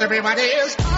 Everybody 0.00 0.97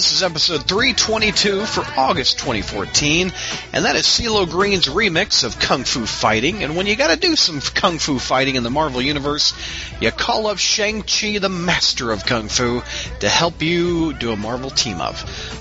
This 0.00 0.12
is 0.12 0.22
episode 0.22 0.66
322 0.66 1.66
for 1.66 1.84
August 1.94 2.38
2014, 2.38 3.30
and 3.74 3.84
that 3.84 3.96
is 3.96 4.06
CeeLo 4.06 4.48
Green's 4.48 4.86
remix 4.86 5.44
of 5.44 5.58
Kung 5.58 5.84
Fu 5.84 6.06
Fighting. 6.06 6.62
And 6.62 6.74
when 6.74 6.86
you 6.86 6.96
gotta 6.96 7.20
do 7.20 7.36
some 7.36 7.60
Kung 7.60 7.98
Fu 7.98 8.18
fighting 8.18 8.54
in 8.54 8.62
the 8.62 8.70
Marvel 8.70 9.02
Universe, 9.02 9.52
you 10.00 10.10
call 10.10 10.46
up 10.46 10.56
Shang-Chi, 10.56 11.36
the 11.36 11.50
master 11.50 12.12
of 12.12 12.24
Kung 12.24 12.48
Fu, 12.48 12.82
to 13.20 13.28
help 13.28 13.60
you 13.60 14.14
do 14.14 14.32
a 14.32 14.36
Marvel 14.36 14.70
team 14.70 15.02
up. 15.02 15.16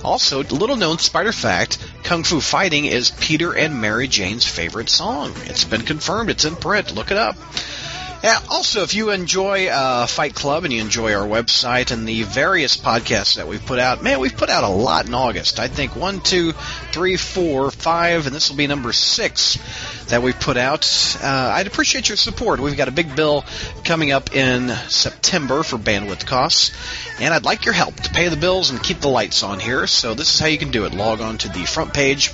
Also, 0.05 0.41
little 0.41 0.77
known 0.77 0.99
spider 0.99 1.33
fact, 1.33 1.77
Kung 2.03 2.23
Fu 2.23 2.39
Fighting 2.39 2.85
is 2.85 3.11
Peter 3.11 3.53
and 3.53 3.81
Mary 3.81 4.07
Jane's 4.07 4.45
favorite 4.47 4.87
song. 4.87 5.33
It's 5.47 5.65
been 5.65 5.81
confirmed, 5.81 6.29
it's 6.29 6.45
in 6.45 6.55
print, 6.55 6.95
look 6.95 7.11
it 7.11 7.17
up. 7.17 7.35
Yeah, 8.21 8.37
also, 8.49 8.83
if 8.83 8.93
you 8.95 9.11
enjoy 9.11 9.67
uh, 9.67 10.05
Fight 10.05 10.35
Club 10.35 10.65
and 10.65 10.73
you 10.73 10.81
enjoy 10.81 11.13
our 11.13 11.25
website 11.25 11.91
and 11.91 12.05
the 12.05 12.23
various 12.23 12.75
podcasts 12.75 13.37
that 13.37 13.47
we've 13.47 13.65
put 13.65 13.79
out, 13.79 14.03
man, 14.03 14.19
we've 14.19 14.35
put 14.35 14.49
out 14.49 14.65
a 14.65 14.67
lot 14.67 15.07
in 15.07 15.13
August. 15.13 15.57
I 15.57 15.69
think 15.69 15.95
one, 15.95 16.19
two, 16.19 16.51
three, 16.91 17.15
four, 17.15 17.71
five, 17.71 18.27
and 18.27 18.35
this 18.35 18.49
will 18.49 18.57
be 18.57 18.67
number 18.67 18.91
six 18.91 19.57
that 20.09 20.21
we've 20.21 20.37
put 20.37 20.57
out. 20.57 20.85
Uh, 21.23 21.27
I'd 21.55 21.67
appreciate 21.67 22.09
your 22.09 22.17
support. 22.17 22.59
We've 22.59 22.75
got 22.75 22.89
a 22.89 22.91
big 22.91 23.15
bill 23.15 23.45
coming 23.85 24.11
up 24.11 24.35
in 24.35 24.67
September 24.89 25.63
for 25.63 25.77
bandwidth 25.77 26.25
costs, 26.25 26.73
and 27.21 27.33
I'd 27.33 27.45
like 27.45 27.63
your 27.63 27.73
help 27.73 27.95
to 27.95 28.09
pay 28.09 28.27
the 28.27 28.35
bills 28.35 28.69
and 28.69 28.83
keep 28.83 28.99
the 28.99 29.07
lights 29.07 29.43
on 29.43 29.61
here. 29.61 29.87
So 29.87 30.13
this 30.13 30.33
is 30.33 30.39
how 30.41 30.47
you 30.47 30.57
can 30.57 30.71
do 30.71 30.83
it. 30.83 30.93
Log 30.93 31.21
on 31.21 31.37
to 31.37 31.47
the 31.47 31.63
front 31.63 31.93
page 31.93 32.31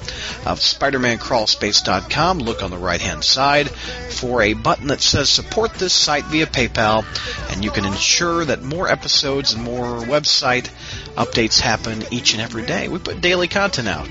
of 0.47 0.59
SpidermanCrawlspace.com. 0.61 2.39
Look 2.39 2.64
on 2.64 2.72
the 2.72 2.77
right-hand 2.77 3.23
side 3.23 3.70
for 3.70 4.42
a 4.42 4.53
button 4.53 4.88
that 4.88 5.02
says 5.02 5.30
support 5.30 5.74
this 5.77 5.93
site 5.93 6.25
via 6.25 6.45
PayPal, 6.45 7.05
and 7.51 7.63
you 7.63 7.71
can 7.71 7.85
ensure 7.85 8.45
that 8.45 8.61
more 8.63 8.87
episodes 8.87 9.53
and 9.53 9.63
more 9.63 9.99
website 10.01 10.69
updates 11.15 11.59
happen 11.59 12.03
each 12.11 12.33
and 12.33 12.41
every 12.41 12.65
day. 12.65 12.87
We 12.87 12.99
put 12.99 13.21
daily 13.21 13.47
content 13.47 13.87
out. 13.87 14.07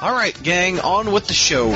All 0.00 0.12
right, 0.12 0.36
gang, 0.42 0.80
on 0.80 1.12
with 1.12 1.26
the 1.26 1.34
show. 1.34 1.72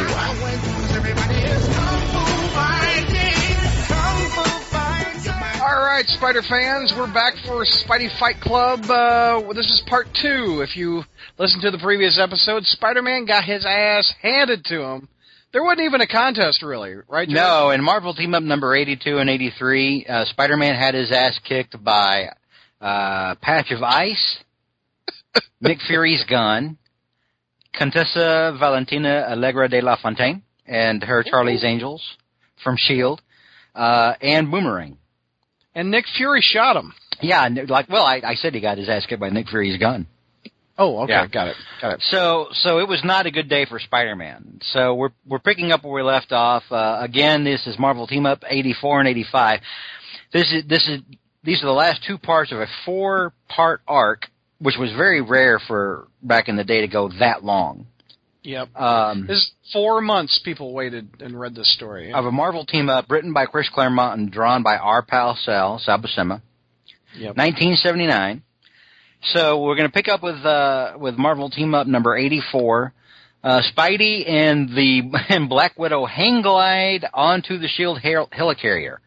All 5.61 5.85
right, 5.85 6.07
Spider 6.07 6.43
fans, 6.43 6.93
we're 6.97 7.13
back 7.13 7.35
for 7.47 7.65
Spidey 7.65 8.09
Fight 8.19 8.41
Club. 8.41 8.85
Uh, 8.89 9.53
this 9.53 9.67
is 9.67 9.83
part 9.87 10.07
two. 10.15 10.61
If 10.63 10.77
you 10.77 11.03
listen 11.39 11.61
to 11.63 11.71
the 11.71 11.79
previous 11.79 12.19
episode, 12.19 12.65
Spider-Man 12.65 13.25
got 13.25 13.45
his 13.45 13.65
ass 13.67 14.13
handed 14.23 14.65
to 14.67 14.83
him. 14.83 15.09
There 15.53 15.65
wasn't 15.65 15.87
even 15.87 16.01
a 16.03 16.07
contest, 16.07 16.63
really, 16.63 16.95
right? 17.09 17.27
George? 17.27 17.35
No, 17.35 17.71
in 17.71 17.83
Marvel 17.83 18.15
Team 18.15 18.35
Up 18.35 18.43
number 18.43 18.75
82 18.75 19.19
and 19.19 19.31
83, 19.31 20.07
uh, 20.07 20.25
Spider-Man 20.27 20.75
had 20.75 20.95
his 20.95 21.11
ass 21.11 21.39
kicked 21.49 21.83
by 21.83 22.29
uh, 22.81 23.35
Patch 23.41 23.71
of 23.71 23.83
Ice, 23.83 24.39
Nick 25.61 25.79
Fury's 25.87 26.25
gun, 26.29 26.77
Contessa 27.73 28.57
Valentina 28.59 29.27
Allegra 29.31 29.69
de 29.69 29.81
la 29.81 29.97
Fontaine, 29.97 30.43
and 30.67 31.03
her 31.03 31.23
Charlie's 31.23 31.65
Angels 31.65 32.03
from 32.63 32.75
S.H.I.E.L.D., 32.75 33.23
uh, 33.75 34.15
and 34.21 34.51
Boomerang. 34.51 34.99
And 35.75 35.91
Nick 35.91 36.05
Fury 36.17 36.41
shot 36.43 36.77
him. 36.77 36.93
Yeah, 37.23 37.49
like, 37.69 37.89
well, 37.89 38.05
I, 38.05 38.21
I 38.25 38.35
said 38.35 38.55
he 38.55 38.61
got 38.61 38.79
his 38.79 38.89
ass 38.89 39.07
kicked 39.07 39.21
by 39.21 39.31
Nick 39.31 39.49
Fury's 39.49 39.79
gun. 39.79 40.07
Oh, 40.81 41.01
okay, 41.03 41.13
Yeah. 41.13 41.27
got 41.27 41.49
it, 41.49 41.57
got 41.81 41.95
it. 41.95 42.01
So, 42.03 42.47
so 42.53 42.79
it 42.79 42.87
was 42.89 43.03
not 43.05 43.27
a 43.27 43.33
good 43.33 43.49
day 43.49 43.65
for 43.67 43.81
Spider-Man. 43.81 44.61
So 44.73 44.95
we're 44.95 45.11
we're 45.27 45.41
picking 45.41 45.73
up 45.73 45.83
where 45.83 45.93
we 45.93 46.03
left 46.03 46.31
off. 46.31 46.63
Uh, 46.71 46.99
again, 47.01 47.43
this 47.43 47.67
is 47.67 47.77
Marvel 47.79 48.07
Team 48.07 48.27
Up 48.27 48.45
84 48.49 49.01
and 49.01 49.09
85. 49.09 49.61
This 50.33 50.53
is 50.53 50.65
this 50.69 50.87
is 50.89 51.01
these 51.43 51.63
are 51.63 51.67
the 51.67 51.73
last 51.73 52.05
two 52.07 52.17
parts 52.19 52.53
of 52.53 52.61
a 52.61 52.67
four-part 52.85 53.81
arc, 53.89 54.27
which 54.61 54.77
was 54.79 54.93
very 54.93 55.21
rare 55.21 55.59
for 55.67 56.07
back 56.23 56.49
in 56.49 56.57
the 56.57 56.65
day 56.65 56.81
to 56.83 56.89
go 56.89 57.11
that 57.19 57.43
long. 57.45 57.87
Yep. 58.45 58.77
Um, 58.77 59.27
This 59.27 59.37
is 59.39 59.51
four 59.73 60.01
months 60.01 60.39
people 60.45 60.73
waited 60.73 61.09
and 61.21 61.39
read 61.39 61.55
this 61.57 61.73
story. 61.75 62.13
of 62.13 62.25
a 62.25 62.31
Marvel 62.33 62.65
Team 62.65 62.89
Up 62.89 63.11
written 63.11 63.33
by 63.33 63.47
Chris 63.47 63.69
Claremont 63.69 64.19
and 64.21 64.31
drawn 64.31 64.63
by 64.63 64.77
our 64.77 65.03
pal 65.03 65.35
Sal 65.37 65.79
Buscema. 65.87 66.41
Yep. 67.17 67.37
1979. 67.37 68.43
So 69.23 69.61
we're 69.63 69.77
going 69.77 69.89
to 69.89 69.93
pick 69.93 70.09
up 70.09 70.23
with 70.23 70.37
uh, 70.45 70.95
with 70.99 71.17
Marvel 71.17 71.51
Team 71.51 71.75
Up 71.75 71.87
number 71.87 72.17
84. 72.17 72.93
Uh, 73.43 73.61
Spidey 73.77 74.29
and 74.29 74.69
the 74.71 75.03
and 75.29 75.49
Black 75.49 75.79
Widow 75.79 76.07
hang 76.07 76.43
glide 76.43 77.05
onto 77.13 77.59
the 77.59 77.69
Shield 77.69 77.99
hel- 78.01 78.29
helicarrier. 78.29 78.99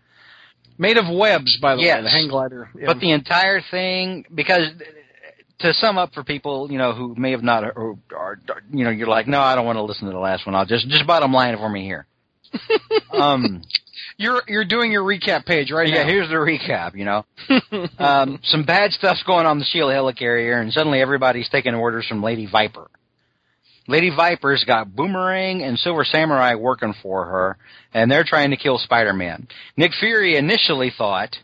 Made 0.77 0.97
of 0.97 1.05
webs, 1.13 1.57
by 1.61 1.75
the 1.75 1.81
Yes. 1.81 1.97
way, 1.97 2.03
the 2.03 2.09
hang 2.09 2.27
glider. 2.27 2.69
Yeah. 2.75 2.85
But 2.87 2.99
the 2.99 3.11
entire 3.11 3.61
thing, 3.69 4.25
because 4.33 4.67
to 5.59 5.73
sum 5.73 5.97
up 5.97 6.13
for 6.13 6.23
people, 6.23 6.71
you 6.71 6.77
know, 6.77 6.93
who 6.93 7.13
may 7.15 7.31
have 7.31 7.43
not, 7.43 7.63
or, 7.63 7.97
or 8.11 8.39
you 8.71 8.83
know, 8.83 8.89
you're 8.89 9.07
like, 9.07 9.27
no, 9.27 9.39
I 9.39 9.55
don't 9.55 9.65
want 9.65 9.77
to 9.77 9.83
listen 9.83 10.07
to 10.07 10.13
the 10.13 10.19
last 10.19 10.45
one. 10.45 10.55
I'll 10.55 10.65
just 10.65 10.87
just 10.87 11.05
bottom 11.05 11.31
line 11.31 11.53
it 11.53 11.57
for 11.57 11.69
me 11.69 11.83
here. 11.83 12.07
um, 13.13 13.61
you're 14.21 14.41
you're 14.47 14.65
doing 14.65 14.91
your 14.91 15.03
recap 15.03 15.45
page 15.45 15.71
right 15.71 15.87
yeah, 15.87 16.03
now. 16.03 16.07
here's 16.09 16.29
the 16.29 16.35
recap. 16.35 16.95
You 16.95 17.05
know, 17.05 17.25
um, 17.99 18.39
some 18.43 18.63
bad 18.63 18.91
stuff's 18.91 19.23
going 19.23 19.45
on 19.45 19.59
the 19.59 19.65
Shield 19.65 19.91
helicarrier, 19.91 20.61
and 20.61 20.71
suddenly 20.71 21.01
everybody's 21.01 21.49
taking 21.49 21.75
orders 21.75 22.05
from 22.07 22.23
Lady 22.23 22.47
Viper. 22.49 22.89
Lady 23.87 24.11
Viper's 24.15 24.63
got 24.63 24.95
Boomerang 24.95 25.63
and 25.63 25.77
Silver 25.77 26.05
Samurai 26.05 26.55
working 26.55 26.93
for 27.01 27.25
her, 27.25 27.57
and 27.93 28.11
they're 28.11 28.23
trying 28.23 28.51
to 28.51 28.57
kill 28.57 28.77
Spider-Man. 28.77 29.47
Nick 29.75 29.91
Fury 29.99 30.37
initially 30.37 30.91
thought 30.95 31.35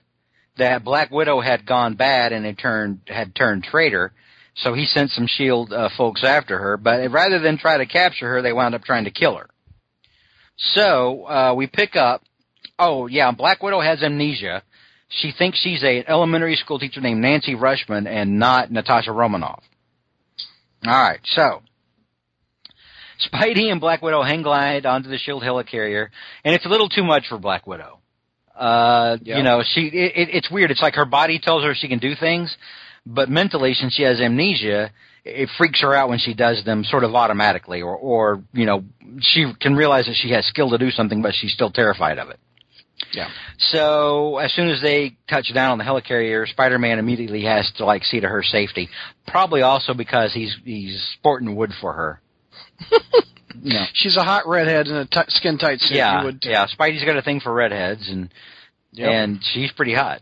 that 0.57 0.83
Black 0.83 1.11
Widow 1.11 1.41
had 1.41 1.65
gone 1.65 1.95
bad 1.95 2.31
and 2.31 2.45
had 2.45 2.57
turned 2.57 2.99
had 3.07 3.35
turned 3.35 3.63
traitor, 3.63 4.13
so 4.55 4.73
he 4.73 4.85
sent 4.85 5.11
some 5.11 5.27
Shield 5.27 5.73
uh, 5.73 5.89
folks 5.97 6.23
after 6.23 6.57
her. 6.57 6.77
But 6.77 7.11
rather 7.11 7.39
than 7.39 7.57
try 7.57 7.77
to 7.77 7.85
capture 7.85 8.27
her, 8.29 8.41
they 8.41 8.53
wound 8.53 8.75
up 8.75 8.83
trying 8.83 9.05
to 9.05 9.11
kill 9.11 9.35
her. 9.35 9.49
So 10.57 11.25
uh, 11.25 11.53
we 11.55 11.67
pick 11.67 11.95
up. 11.95 12.21
Oh 12.79 13.07
yeah, 13.07 13.31
Black 13.31 13.61
Widow 13.63 13.81
has 13.81 14.03
amnesia. 14.03 14.63
She 15.09 15.31
thinks 15.37 15.59
she's 15.59 15.83
a 15.83 16.03
elementary 16.07 16.55
school 16.55 16.79
teacher 16.79 17.01
named 17.01 17.21
Nancy 17.21 17.55
Rushman 17.55 18.07
and 18.07 18.39
not 18.39 18.71
Natasha 18.71 19.11
Romanoff. 19.11 19.63
All 20.85 20.91
right, 20.91 21.19
so 21.23 21.61
Spidey 23.33 23.71
and 23.71 23.79
Black 23.81 24.01
Widow 24.01 24.21
hang 24.23 24.43
glide 24.43 24.85
onto 24.85 25.09
the 25.09 25.17
Shield 25.17 25.43
helicarrier, 25.43 26.09
and 26.43 26.53
it's 26.53 26.65
a 26.65 26.69
little 26.69 26.89
too 26.89 27.03
much 27.03 27.27
for 27.27 27.37
Black 27.37 27.65
Widow. 27.65 27.99
Uh, 28.55 29.17
Yeah. 29.21 29.37
You 29.37 29.43
know, 29.43 29.63
she 29.63 29.87
it, 29.87 30.11
it, 30.15 30.29
it's 30.33 30.51
weird. 30.51 30.71
It's 30.71 30.81
like 30.81 30.95
her 30.95 31.05
body 31.05 31.39
tells 31.39 31.63
her 31.63 31.73
she 31.73 31.87
can 31.87 31.99
do 31.99 32.13
things, 32.19 32.55
but 33.05 33.29
mentally, 33.29 33.73
since 33.73 33.93
she 33.93 34.03
has 34.03 34.19
amnesia, 34.19 34.91
it 35.23 35.49
freaks 35.57 35.81
her 35.81 35.93
out 35.93 36.09
when 36.09 36.19
she 36.19 36.33
does 36.33 36.63
them 36.65 36.83
sort 36.83 37.03
of 37.03 37.15
automatically, 37.15 37.81
or 37.81 37.95
or 37.95 38.43
you 38.53 38.65
know, 38.65 38.83
she 39.21 39.51
can 39.59 39.75
realize 39.75 40.05
that 40.05 40.15
she 40.15 40.31
has 40.31 40.45
skill 40.45 40.69
to 40.71 40.77
do 40.77 40.91
something, 40.91 41.21
but 41.21 41.33
she's 41.33 41.53
still 41.53 41.71
terrified 41.71 42.19
of 42.19 42.29
it. 42.29 42.39
Yeah. 43.17 43.29
So 43.57 44.37
as 44.37 44.53
soon 44.53 44.69
as 44.69 44.79
they 44.81 45.17
touch 45.27 45.51
down 45.53 45.71
on 45.71 45.77
the 45.79 45.83
helicarrier, 45.83 46.47
Spider-Man 46.47 46.99
immediately 46.99 47.43
has 47.43 47.71
to 47.77 47.85
like 47.85 48.03
see 48.03 48.19
to 48.19 48.27
her 48.27 48.43
safety. 48.43 48.89
Probably 49.25 49.63
also 49.63 49.95
because 49.95 50.33
he's 50.33 50.55
he's 50.63 51.01
sporting 51.17 51.55
wood 51.55 51.71
for 51.81 51.93
her. 51.93 52.21
know. 53.55 53.85
She's 53.93 54.17
a 54.17 54.23
hot 54.23 54.47
redhead 54.47 54.87
in 54.87 54.95
a 54.95 55.05
t- 55.05 55.19
skin 55.29 55.57
tight 55.57 55.79
suit. 55.81 55.97
Yeah, 55.97 56.23
would, 56.23 56.39
yeah. 56.43 56.67
Spidey's 56.67 57.03
got 57.03 57.17
a 57.17 57.23
thing 57.23 57.39
for 57.39 57.51
redheads, 57.53 58.07
and 58.07 58.29
Yep. 58.93 59.09
and 59.09 59.39
she's 59.53 59.71
pretty 59.71 59.93
hot. 59.93 60.21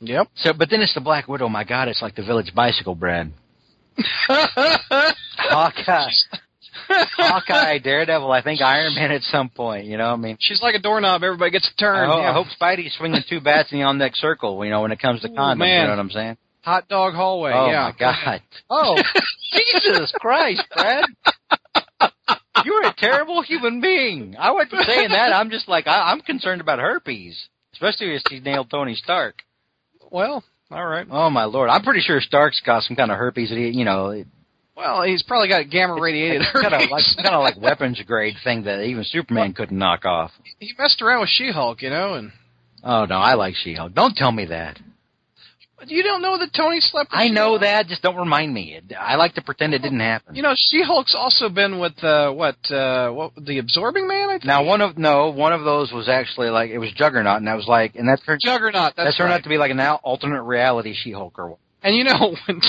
Yep. 0.00 0.28
So, 0.36 0.52
but 0.52 0.70
then 0.70 0.80
it's 0.80 0.94
the 0.94 1.00
Black 1.00 1.28
Widow. 1.28 1.48
My 1.48 1.64
God, 1.64 1.88
it's 1.88 2.02
like 2.02 2.14
the 2.16 2.22
Village 2.24 2.52
Bicycle 2.54 2.94
brand. 2.94 3.32
Hawkeye, 4.28 6.10
Hawkeye, 7.16 7.78
Daredevil. 7.78 8.30
I 8.30 8.42
think 8.42 8.60
Iron 8.60 8.94
Man 8.94 9.10
at 9.12 9.22
some 9.22 9.48
point. 9.48 9.86
You 9.86 9.96
know, 9.96 10.06
I 10.12 10.16
mean, 10.16 10.36
She's 10.40 10.60
like 10.62 10.74
a 10.74 10.78
doorknob. 10.78 11.22
Everybody 11.22 11.50
gets 11.50 11.68
a 11.68 11.70
oh, 11.70 11.74
I, 11.76 11.80
turn. 11.80 12.10
ho- 12.10 12.20
yeah. 12.20 12.30
I 12.30 12.32
hope 12.32 12.46
Spidey's 12.60 12.94
swinging 12.96 13.22
two 13.28 13.40
bats 13.40 13.72
in 13.72 13.78
the 13.78 13.84
on 13.84 13.98
deck 13.98 14.14
circle. 14.16 14.64
You 14.64 14.70
know, 14.70 14.82
when 14.82 14.92
it 14.92 15.00
comes 15.00 15.20
to 15.22 15.28
Ooh, 15.28 15.34
condoms. 15.34 15.58
man. 15.58 15.80
You 15.82 15.86
know 15.88 15.90
what 15.90 15.98
I'm 16.00 16.10
saying? 16.10 16.36
Hot 16.62 16.88
dog 16.88 17.14
hallway. 17.14 17.52
oh 17.52 17.66
yeah. 17.70 17.90
my 17.92 17.98
God. 17.98 18.40
Oh, 18.70 18.96
Jesus 19.52 20.12
Christ, 20.20 20.62
Brad. 20.74 21.04
You're 22.64 22.86
a 22.86 22.94
terrible 22.96 23.42
human 23.42 23.80
being. 23.80 24.36
I 24.38 24.52
wasn't 24.52 24.82
saying 24.86 25.08
that. 25.10 25.32
I'm 25.32 25.50
just 25.50 25.68
like 25.68 25.86
I, 25.86 26.12
I'm 26.12 26.20
concerned 26.20 26.60
about 26.60 26.78
herpes, 26.78 27.48
especially 27.72 28.14
if 28.14 28.22
she 28.28 28.40
nailed 28.40 28.70
Tony 28.70 28.94
Stark. 28.94 29.42
Well, 30.10 30.44
all 30.70 30.86
right. 30.86 31.06
Oh 31.10 31.30
my 31.30 31.44
lord! 31.44 31.70
I'm 31.70 31.82
pretty 31.82 32.00
sure 32.00 32.20
Stark's 32.20 32.60
got 32.64 32.82
some 32.84 32.96
kind 32.96 33.10
of 33.10 33.18
herpes 33.18 33.48
that 33.50 33.58
he, 33.58 33.70
you 33.70 33.84
know, 33.84 34.22
Well, 34.76 35.02
he's 35.02 35.22
probably 35.22 35.48
got 35.48 35.68
gamma 35.70 36.00
radiated 36.00 36.42
kind 36.52 36.74
of 36.74 36.90
like 36.90 37.04
kind 37.16 37.34
of 37.34 37.42
like 37.42 37.56
weapons 37.60 38.00
grade 38.06 38.36
thing 38.42 38.64
that 38.64 38.82
even 38.82 39.04
Superman 39.04 39.52
couldn't 39.52 39.76
knock 39.76 40.04
off. 40.04 40.30
he 40.58 40.72
messed 40.78 41.02
around 41.02 41.20
with 41.20 41.28
She-Hulk, 41.28 41.82
you 41.82 41.90
know, 41.90 42.14
and 42.14 42.32
Oh 42.82 43.04
no, 43.04 43.16
I 43.16 43.34
like 43.34 43.54
She-Hulk. 43.54 43.94
Don't 43.94 44.16
tell 44.16 44.32
me 44.32 44.46
that. 44.46 44.78
you 45.86 46.02
don't 46.02 46.22
know 46.22 46.38
that 46.38 46.52
Tony 46.54 46.80
slept. 46.80 47.12
With 47.12 47.20
I 47.20 47.28
know 47.28 47.48
She-Hulk? 47.48 47.60
that. 47.60 47.86
Just 47.88 48.02
don't 48.02 48.16
remind 48.16 48.52
me. 48.52 48.80
I 48.98 49.16
like 49.16 49.34
to 49.34 49.42
pretend 49.42 49.74
it 49.74 49.82
didn't 49.82 50.00
happen. 50.00 50.34
You 50.34 50.42
know, 50.42 50.54
She-Hulk's 50.56 51.14
also 51.14 51.48
been 51.48 51.78
with 51.78 52.02
uh, 52.02 52.30
what? 52.32 52.56
Uh, 52.70 53.10
what 53.10 53.32
the 53.36 53.58
Absorbing 53.58 54.08
Man? 54.08 54.30
I 54.30 54.32
think. 54.34 54.46
Now 54.46 54.64
one 54.64 54.80
of 54.80 54.96
no, 54.98 55.30
one 55.30 55.52
of 55.52 55.64
those 55.64 55.92
was 55.92 56.08
actually 56.08 56.50
like 56.50 56.70
it 56.70 56.78
was 56.78 56.90
Juggernaut, 56.92 57.36
and 57.36 57.48
I 57.48 57.54
was 57.54 57.66
like, 57.68 57.94
and 57.94 58.08
that 58.08 58.20
turned 58.24 58.40
Juggernaut. 58.42 58.94
That's 58.96 59.10
that 59.10 59.16
turned 59.16 59.30
right. 59.30 59.36
out 59.36 59.42
to 59.44 59.48
be 59.48 59.58
like 59.58 59.70
an 59.70 59.80
al- 59.80 60.00
alternate 60.02 60.42
reality 60.42 60.94
She-Hulk 60.94 61.38
or 61.38 61.50
what. 61.50 61.58
And 61.82 61.96
you 61.96 62.04
know, 62.04 62.36
when 62.46 62.60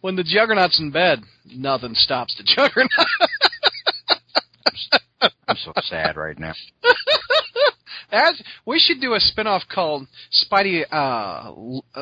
when 0.00 0.16
the 0.16 0.24
Juggernaut's 0.24 0.78
in 0.80 0.90
bed, 0.90 1.22
nothing 1.54 1.94
stops 1.94 2.34
the 2.36 2.42
Juggernaut. 2.44 2.90
I'm 5.48 5.56
so 5.56 5.72
sad 5.82 6.16
right 6.16 6.38
now. 6.38 6.52
As 8.10 8.40
we 8.64 8.78
should 8.78 9.00
do 9.00 9.14
a 9.14 9.20
spin-off 9.20 9.62
called 9.72 10.06
Spidey, 10.32 10.84
uh, 10.90 11.52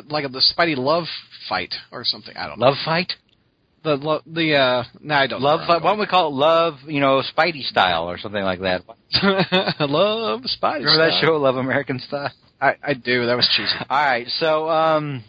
like 0.08 0.30
the 0.30 0.42
Spidey 0.56 0.76
love 0.76 1.04
fight 1.48 1.74
or 1.90 2.04
something. 2.04 2.36
I 2.36 2.46
don't 2.46 2.60
know. 2.60 2.66
Love 2.66 2.76
fight, 2.84 3.14
The 3.82 3.96
lo- 3.96 4.20
the 4.24 4.54
uh, 4.54 4.84
no, 5.00 5.14
I 5.14 5.26
don't. 5.26 5.40
love 5.42 5.66
fight. 5.66 5.82
Why 5.82 5.90
don't 5.90 5.98
we 5.98 6.06
call 6.06 6.28
it 6.28 6.34
Love? 6.36 6.74
You 6.86 7.00
know, 7.00 7.22
Spidey 7.36 7.62
style 7.62 8.08
or 8.08 8.18
something 8.18 8.42
like 8.44 8.60
that. 8.60 8.82
love 9.80 10.42
Spidey. 10.42 10.84
Remember 10.84 11.06
that 11.06 11.18
style. 11.18 11.22
show, 11.22 11.36
Love 11.38 11.56
American 11.56 11.98
Style? 11.98 12.30
I, 12.60 12.76
I 12.82 12.94
do. 12.94 13.26
That 13.26 13.36
was 13.36 13.48
cheesy. 13.56 13.74
All 13.90 13.96
right, 14.04 14.26
so 14.38 14.68
um, 14.68 15.24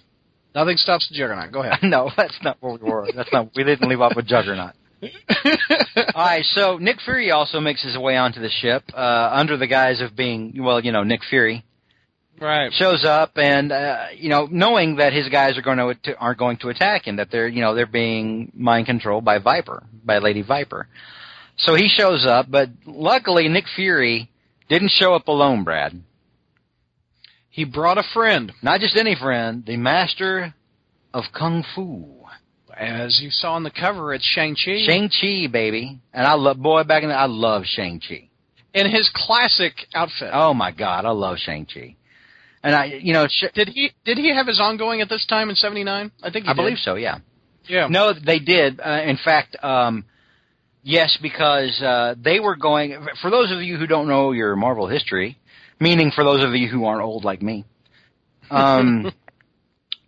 Nothing 0.58 0.78
stops 0.78 1.08
the 1.08 1.14
Juggernaut. 1.14 1.52
Go 1.52 1.62
ahead. 1.62 1.78
no, 1.84 2.10
that's 2.18 2.40
not 2.42 2.58
where 2.62 2.74
we 2.74 2.90
were. 2.90 3.08
That's 3.16 3.32
not. 3.32 3.52
We 3.56 3.64
didn't 3.64 3.88
leave 3.88 4.02
off 4.02 4.14
with 4.16 4.26
Juggernaut. 4.26 4.74
All 5.04 6.26
right, 6.26 6.44
so 6.44 6.80
Nick 6.80 7.00
Fury 7.06 7.30
also 7.30 7.60
makes 7.60 7.84
his 7.84 7.96
way 7.96 8.18
onto 8.18 8.42
the 8.42 8.50
ship 8.50 8.84
uh, 8.96 9.30
under 9.32 9.56
the 9.56 9.68
guise 9.68 10.02
of 10.02 10.16
being, 10.16 10.56
well, 10.58 10.84
you 10.84 10.92
know, 10.92 11.04
Nick 11.04 11.22
Fury 11.30 11.64
right. 12.42 12.74
shows 12.74 13.06
up, 13.06 13.34
and 13.36 13.72
uh, 13.72 14.06
you 14.16 14.30
know, 14.30 14.48
knowing 14.50 14.96
that 14.96 15.14
his 15.14 15.30
guys 15.30 15.60
are 15.60 15.62
going 15.62 15.78
to, 15.78 16.18
aren't 16.18 16.40
going 16.40 16.58
to 16.58 16.70
attack 16.70 17.06
him, 17.06 17.18
that 17.18 17.30
they're, 17.30 17.48
you 17.48 17.62
know, 17.62 17.76
they're 17.76 17.86
being 17.86 18.52
mind 18.56 18.88
controlled 18.88 19.24
by 19.24 19.38
Viper, 19.38 19.84
by 20.04 20.18
Lady 20.18 20.42
Viper. 20.42 20.88
So 21.58 21.76
he 21.76 21.88
shows 21.88 22.26
up, 22.28 22.50
but 22.50 22.70
luckily 22.88 23.48
Nick 23.48 23.66
Fury 23.76 24.32
didn't 24.70 24.90
show 24.90 25.14
up 25.14 25.28
alone, 25.28 25.64
Brad. 25.64 26.02
He 27.58 27.64
brought 27.66 27.98
a 27.98 28.04
friend, 28.14 28.54
Not 28.62 28.82
just 28.82 28.96
any 28.96 29.16
friend, 29.16 29.64
the 29.66 29.78
master 29.78 30.54
of 31.12 31.24
kung 31.34 31.64
fu. 31.74 32.06
as 32.78 33.20
you 33.20 33.32
saw 33.32 33.54
on 33.56 33.64
the 33.64 33.72
cover. 33.72 34.14
It's 34.14 34.24
Shang 34.24 34.54
Chi 34.56 34.78
Shang 34.86 35.10
Chi, 35.10 35.48
baby, 35.52 35.98
and 36.14 36.28
I 36.28 36.34
love 36.36 36.58
boy 36.62 36.84
back 36.84 37.02
in 37.02 37.10
the 37.10 37.16
I 37.16 37.26
love 37.26 37.64
Shang 37.66 38.00
Chi. 38.00 38.30
in 38.76 38.86
his 38.92 39.10
classic 39.16 39.74
outfit. 39.96 40.30
Oh 40.32 40.54
my 40.54 40.70
God, 40.72 41.06
I 41.06 41.10
love 41.10 41.38
Shang 41.40 41.66
Chi, 41.66 41.96
and 42.62 42.76
I, 42.76 42.86
you 43.02 43.14
know, 43.14 43.26
sh- 43.28 43.46
Did 43.56 43.70
he 43.70 43.90
did 44.06 44.20
he 44.20 44.30
have 44.36 44.46
his 44.46 44.60
ongoing 44.60 45.02
at 45.02 45.10
this 45.10 45.26
time 45.26 45.50
in 45.50 45.56
'79? 45.56 46.12
I 46.22 46.30
think 46.30 46.46
he 46.46 46.52
I 46.52 46.54
did. 46.54 46.58
believe 46.62 46.78
so. 46.78 46.94
Yeah, 46.94 47.18
Yeah. 47.68 47.88
no, 47.90 48.14
they 48.14 48.38
did. 48.38 48.80
Uh, 48.80 49.02
in 49.04 49.18
fact, 49.26 49.56
um, 49.64 50.06
yes, 50.84 51.18
because 51.20 51.82
uh, 51.82 52.14
they 52.24 52.40
were 52.40 52.56
going. 52.56 52.96
For 53.24 53.32
those 53.32 53.52
of 53.52 53.64
you 53.64 53.78
who 53.78 53.88
don't 53.88 54.08
know 54.08 54.32
your 54.32 54.56
Marvel 54.56 54.88
history, 54.88 55.40
meaning 55.80 56.12
for 56.14 56.24
those 56.24 56.44
of 56.44 56.54
you 56.56 56.68
who 56.68 56.86
aren't 56.86 57.04
old 57.04 57.24
like 57.24 57.42
me, 57.42 57.66
um, 58.52 59.12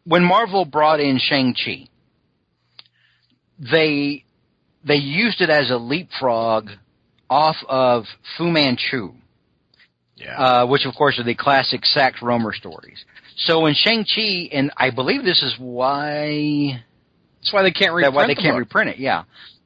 when 0.05 0.23
Marvel 0.23 0.65
brought 0.65 0.99
in 0.99 1.19
Shang 1.19 1.53
Chi, 1.53 1.87
they 3.59 4.23
they 4.83 4.95
used 4.95 5.41
it 5.41 5.49
as 5.49 5.69
a 5.69 5.77
leapfrog 5.77 6.69
off 7.29 7.57
of 7.67 8.05
Fu 8.37 8.49
Manchu. 8.49 9.13
Yeah. 10.15 10.37
uh, 10.37 10.67
which 10.67 10.85
of 10.85 10.93
course 10.95 11.17
are 11.17 11.23
the 11.23 11.33
classic 11.35 11.85
Sax 11.85 12.19
Rohmer 12.19 12.53
stories. 12.53 13.05
So 13.37 13.67
in 13.67 13.73
Shang 13.73 14.03
Chi, 14.03 14.49
and 14.51 14.69
I 14.75 14.89
believe 14.89 15.23
this 15.23 15.41
is 15.41 15.55
why 15.57 16.83
That's 17.41 17.53
why 17.53 17.63
they 17.63 17.71
can't 17.71 17.93
reprint 17.93 18.13
why 18.15 18.27
they 18.27 18.33
the 18.33 18.41
can't 18.41 18.55
book. 18.55 18.59
reprint 18.59 18.89
it. 18.89 18.97
Yeah. 18.99 19.23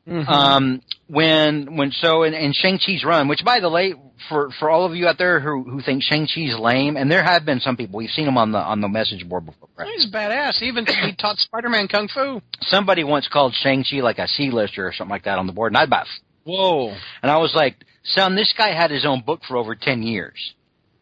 Mhm. 0.07 0.27
Um, 0.29 0.81
when 1.07 1.75
when 1.75 1.91
so 1.91 2.21
in, 2.21 2.35
in 2.35 2.53
Shang 2.53 2.77
Chi's 2.77 3.03
run, 3.03 3.27
which 3.29 3.43
by 3.43 3.61
the 3.61 3.69
way, 3.69 3.95
for 4.29 4.49
for 4.59 4.69
all 4.69 4.85
of 4.85 4.95
you 4.95 5.07
out 5.07 5.17
there 5.17 5.39
who 5.39 5.63
who 5.63 5.81
think 5.81 6.03
Shang 6.03 6.27
Chi's 6.27 6.57
lame, 6.57 6.97
and 6.97 7.11
there 7.11 7.23
have 7.23 7.45
been 7.45 7.59
some 7.59 7.77
people 7.77 7.97
we've 7.97 8.09
seen 8.09 8.27
him 8.27 8.37
on 8.37 8.51
the 8.51 8.59
on 8.59 8.81
the 8.81 8.87
message 8.87 9.27
board 9.27 9.45
before. 9.45 9.69
Right? 9.77 9.89
He's 9.95 10.11
badass. 10.11 10.61
Even 10.61 10.85
he 10.85 11.15
taught 11.19 11.37
Spider-Man 11.37 11.87
kung 11.87 12.07
fu. 12.07 12.41
Somebody 12.61 13.03
once 13.03 13.27
called 13.31 13.53
Shang 13.53 13.83
Chi 13.83 13.97
like 13.97 14.19
a 14.19 14.27
C 14.27 14.51
lister 14.51 14.87
or 14.87 14.93
something 14.93 15.11
like 15.11 15.23
that 15.25 15.39
on 15.39 15.47
the 15.47 15.53
board, 15.53 15.71
and 15.71 15.77
I 15.77 15.83
about 15.83 16.07
Whoa. 16.45 16.89
and 17.21 17.31
I 17.31 17.37
was 17.37 17.53
like, 17.55 17.75
son, 18.03 18.35
this 18.35 18.53
guy 18.57 18.73
had 18.73 18.91
his 18.91 19.05
own 19.05 19.23
book 19.25 19.41
for 19.47 19.57
over 19.57 19.75
ten 19.75 20.03
years. 20.03 20.53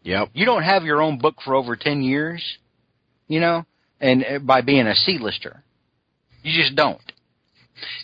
Yep. 0.04 0.30
You 0.34 0.46
don't 0.46 0.64
have 0.64 0.84
your 0.84 1.02
own 1.02 1.20
book 1.20 1.36
for 1.44 1.56
over 1.56 1.76
10 1.76 2.02
years, 2.02 2.44
you 3.28 3.40
know, 3.40 3.66
and 4.00 4.26
uh, 4.26 4.40
by 4.40 4.62
being 4.62 4.88
a 4.88 4.96
C-lister. 4.96 5.64
You 6.44 6.60
just 6.60 6.76
don't. 6.76 7.02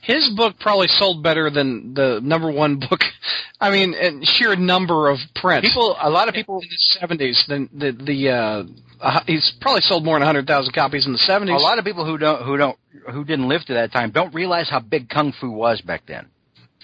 His 0.02 0.30
book 0.36 0.56
probably 0.60 0.88
sold 0.88 1.22
better 1.24 1.50
than 1.50 1.94
the 1.94 2.20
number 2.24 2.52
one 2.52 2.80
book. 2.80 3.00
I 3.62 3.70
mean, 3.72 3.94
in 3.94 4.24
sheer 4.24 4.56
number 4.56 5.10
of 5.10 5.18
prints. 5.36 5.68
People, 5.68 5.96
a 6.02 6.10
lot 6.10 6.28
of 6.28 6.34
people, 6.34 6.60
in 6.62 6.68
the 6.70 6.78
seventies, 7.00 7.44
Then 7.48 7.70
the 7.74 7.92
the 7.92 8.30
uh, 8.30 8.64
uh, 9.02 9.20
he's 9.28 9.54
probably 9.62 9.82
sold 9.82 10.04
more 10.06 10.18
than 10.18 10.26
hundred 10.26 10.48
thousand 10.48 10.74
copies 10.74 11.06
in 11.06 11.12
the 11.12 11.18
seventies. 11.20 11.56
a 11.60 11.64
lot 11.64 11.78
of 11.80 11.86
people 11.86 12.06
who 12.06 12.18
don't, 12.18 12.44
who 12.44 12.58
don't, 12.58 12.78
who 13.12 13.24
didn't 13.24 13.48
live 13.48 13.64
to 13.66 13.74
that 13.76 13.92
time 13.92 14.12
don't 14.12 14.34
realize 14.34 14.70
how 14.70 14.80
big 14.80 15.10
kung 15.10 15.34
fu 15.40 15.50
was 15.52 15.82
back 15.82 16.04
then. 16.08 16.28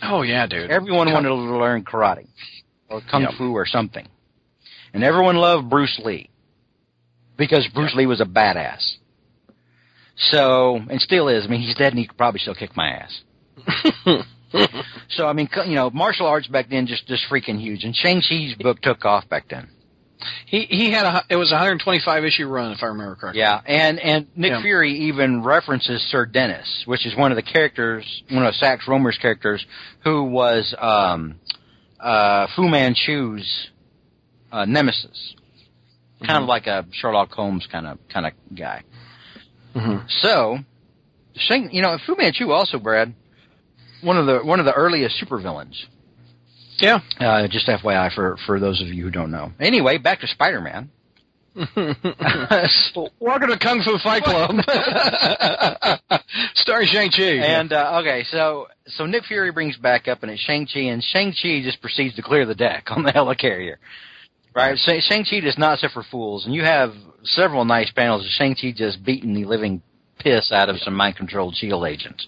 Oh 0.01 0.21
yeah, 0.21 0.45
dude. 0.47 0.69
Everyone 0.69 1.07
Kung- 1.07 1.13
wanted 1.13 1.29
to 1.29 1.35
learn 1.35 1.83
karate 1.83 2.27
or 2.89 3.01
kung 3.09 3.21
Yep. 3.23 3.31
fu 3.37 3.53
or 3.53 3.65
something. 3.65 4.07
And 4.93 5.03
everyone 5.03 5.37
loved 5.37 5.69
Bruce 5.69 5.99
Lee 6.03 6.29
because 7.37 7.67
Bruce 7.73 7.93
Lee 7.95 8.05
was 8.05 8.21
a 8.21 8.25
badass. 8.25 8.97
So, 10.15 10.79
and 10.89 11.01
still 11.01 11.27
is. 11.27 11.45
I 11.45 11.47
mean, 11.47 11.61
he's 11.61 11.75
dead 11.75 11.91
and 11.93 11.99
he 11.99 12.07
could 12.07 12.17
probably 12.17 12.39
still 12.39 12.55
kick 12.55 12.75
my 12.75 12.89
ass. 12.89 13.21
So, 15.09 15.25
I 15.25 15.33
mean, 15.33 15.49
you 15.65 15.73
know, 15.73 15.89
martial 15.89 16.27
arts 16.27 16.45
back 16.47 16.69
then 16.69 16.85
just, 16.85 17.07
just 17.07 17.23
freaking 17.27 17.59
huge. 17.59 17.83
And 17.85 17.95
Shang-Chi's 17.95 18.53
book 18.55 18.79
took 18.81 19.03
off 19.03 19.27
back 19.27 19.49
then. 19.49 19.67
he 20.45 20.65
he 20.69 20.91
had 20.91 21.05
a 21.07 21.23
it 21.27 21.37
was 21.37 21.51
a 21.51 21.55
125 21.55 22.23
issue 22.23 22.45
run 22.47 22.71
if 22.71 22.83
I 22.83 22.85
remember 22.87 23.15
correctly. 23.15 23.39
Yeah, 23.39 23.59
and 23.65 23.99
and 23.99 24.27
Nick 24.35 24.51
Yeah. 24.51 24.61
Fury 24.61 24.93
even 25.07 25.43
references 25.43 26.01
Sir 26.11 26.27
Denis, 26.27 26.83
which 26.85 27.05
is 27.07 27.15
one 27.15 27.31
of 27.31 27.35
the 27.35 27.41
characters, 27.41 28.05
one 28.29 28.45
of 28.45 28.53
Sax 28.55 28.85
Rohmer's 28.85 29.17
characters, 29.17 29.65
who 30.03 30.23
was 30.25 30.73
um, 30.79 31.35
uh, 31.99 32.45
Fu 32.55 32.67
Manchu's 32.69 33.69
uh, 34.51 34.65
nemesis, 34.65 35.33
kind 36.27 36.41
of 36.43 36.47
like 36.47 36.67
a 36.67 36.85
Sherlock 36.91 37.31
Holmes 37.31 37.67
kind 37.71 37.87
of 37.87 37.97
kind 38.13 38.27
of 38.27 38.33
guy. 38.55 38.83
Mhm. 39.75 40.09
So, 40.21 40.59
Shang, 41.35 41.69
you 41.73 41.81
know, 41.81 41.97
Fu 42.05 42.15
Manchu 42.15 42.51
also, 42.51 42.77
Brad, 42.79 43.13
one 44.01 44.17
of 44.17 44.25
the 44.25 44.39
one 44.39 44.59
of 44.59 44.65
the 44.65 44.73
earliest 44.73 45.19
supervillains. 45.21 45.75
Yeah. 46.79 46.99
Uh, 47.19 47.47
just 47.47 47.67
FYI 47.67 48.13
for 48.13 48.37
for 48.45 48.59
those 48.59 48.81
of 48.81 48.87
you 48.87 49.03
who 49.03 49.11
don't 49.11 49.31
know. 49.31 49.51
Anyway, 49.59 49.97
back 49.97 50.19
to 50.21 50.27
Spider 50.27 50.61
Man. 50.61 50.89
Welcome 51.55 53.49
to 53.49 53.59
Kung 53.59 53.83
Fu 53.83 53.99
Fight 53.99 54.23
Club, 54.23 54.55
starring 56.55 56.87
Shang 56.87 57.11
Chi. 57.11 57.21
And 57.21 57.71
uh, 57.71 57.99
okay, 58.01 58.23
so 58.31 58.67
so 58.87 59.05
Nick 59.05 59.25
Fury 59.25 59.51
brings 59.51 59.77
back 59.77 60.07
up 60.07 60.23
and 60.23 60.31
it's 60.31 60.41
Shang 60.41 60.65
Chi, 60.65 60.79
and 60.79 61.03
Shang 61.03 61.31
Chi 61.31 61.61
just 61.63 61.79
proceeds 61.79 62.15
to 62.15 62.23
clear 62.23 62.47
the 62.47 62.55
deck 62.55 62.85
on 62.89 63.03
the 63.03 63.11
helicarrier. 63.11 63.75
Right, 64.55 64.77
Shang 64.77 65.25
Chi 65.29 65.39
does 65.39 65.57
not 65.57 65.79
suffer 65.79 66.03
fools, 66.11 66.45
and 66.45 66.53
you 66.53 66.63
have 66.63 66.93
several 67.23 67.65
nice 67.65 67.89
panels 67.91 68.23
of 68.23 68.29
Shang 68.31 68.55
Chi 68.55 68.71
just 68.75 69.03
beating 69.03 69.33
the 69.33 69.45
living 69.45 69.81
piss 70.19 70.51
out 70.51 70.69
of 70.69 70.79
some 70.79 70.93
mind 70.93 71.15
controlled 71.15 71.55
Shield 71.55 71.85
agents. 71.87 72.27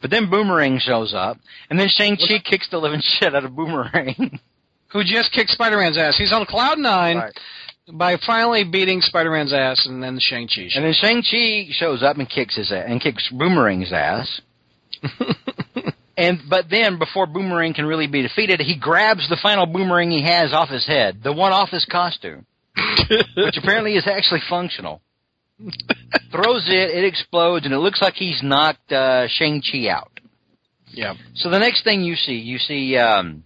But 0.00 0.10
then 0.10 0.30
Boomerang 0.30 0.78
shows 0.78 1.12
up, 1.14 1.36
and 1.68 1.78
then 1.78 1.88
Shang 1.88 2.16
Chi 2.16 2.38
kicks 2.42 2.68
the 2.70 2.78
living 2.78 3.00
shit 3.20 3.34
out 3.34 3.44
of 3.44 3.54
Boomerang. 3.54 4.40
who 4.88 5.04
just 5.04 5.30
kicked 5.32 5.50
Spider-Man's 5.50 5.98
ass. 5.98 6.16
He's 6.16 6.32
on 6.32 6.46
cloud 6.46 6.78
nine 6.78 7.18
Right. 7.18 7.32
by 7.92 8.16
finally 8.26 8.64
beating 8.64 9.02
Spider-Man's 9.02 9.52
ass, 9.52 9.84
and 9.86 10.02
then 10.02 10.18
Shang 10.20 10.48
Chi. 10.48 10.68
And 10.74 10.84
then 10.84 10.94
Shang 10.94 11.22
Chi 11.22 11.66
shows 11.72 12.02
up 12.02 12.16
and 12.16 12.28
kicks 12.28 12.56
his 12.56 12.72
ass, 12.72 12.84
and 12.88 12.98
kicks 13.00 13.28
Boomerang's 13.30 13.92
ass. 13.92 14.40
And 16.18 16.40
but 16.50 16.68
then 16.68 16.98
before 16.98 17.26
Boomerang 17.26 17.74
can 17.74 17.86
really 17.86 18.08
be 18.08 18.22
defeated, 18.22 18.60
he 18.60 18.76
grabs 18.76 19.28
the 19.28 19.38
final 19.40 19.66
boomerang 19.66 20.10
he 20.10 20.24
has 20.24 20.52
off 20.52 20.68
his 20.68 20.84
head, 20.84 21.20
the 21.22 21.32
one 21.32 21.52
off 21.52 21.70
his 21.70 21.84
costume, 21.84 22.44
which 23.36 23.56
apparently 23.56 23.94
is 23.94 24.04
actually 24.04 24.40
functional. 24.50 25.00
Throws 26.32 26.66
it, 26.68 26.90
it 26.90 27.04
explodes, 27.04 27.66
and 27.66 27.72
it 27.72 27.78
looks 27.78 28.02
like 28.02 28.14
he's 28.14 28.40
knocked 28.42 28.90
uh, 28.90 29.28
Shang 29.28 29.62
Chi 29.62 29.88
out. 29.88 30.10
Yeah. 30.88 31.14
So 31.36 31.50
the 31.50 31.58
next 31.60 31.84
thing 31.84 32.02
you 32.02 32.16
see, 32.16 32.34
you 32.34 32.58
see 32.58 32.96
um, 32.96 33.44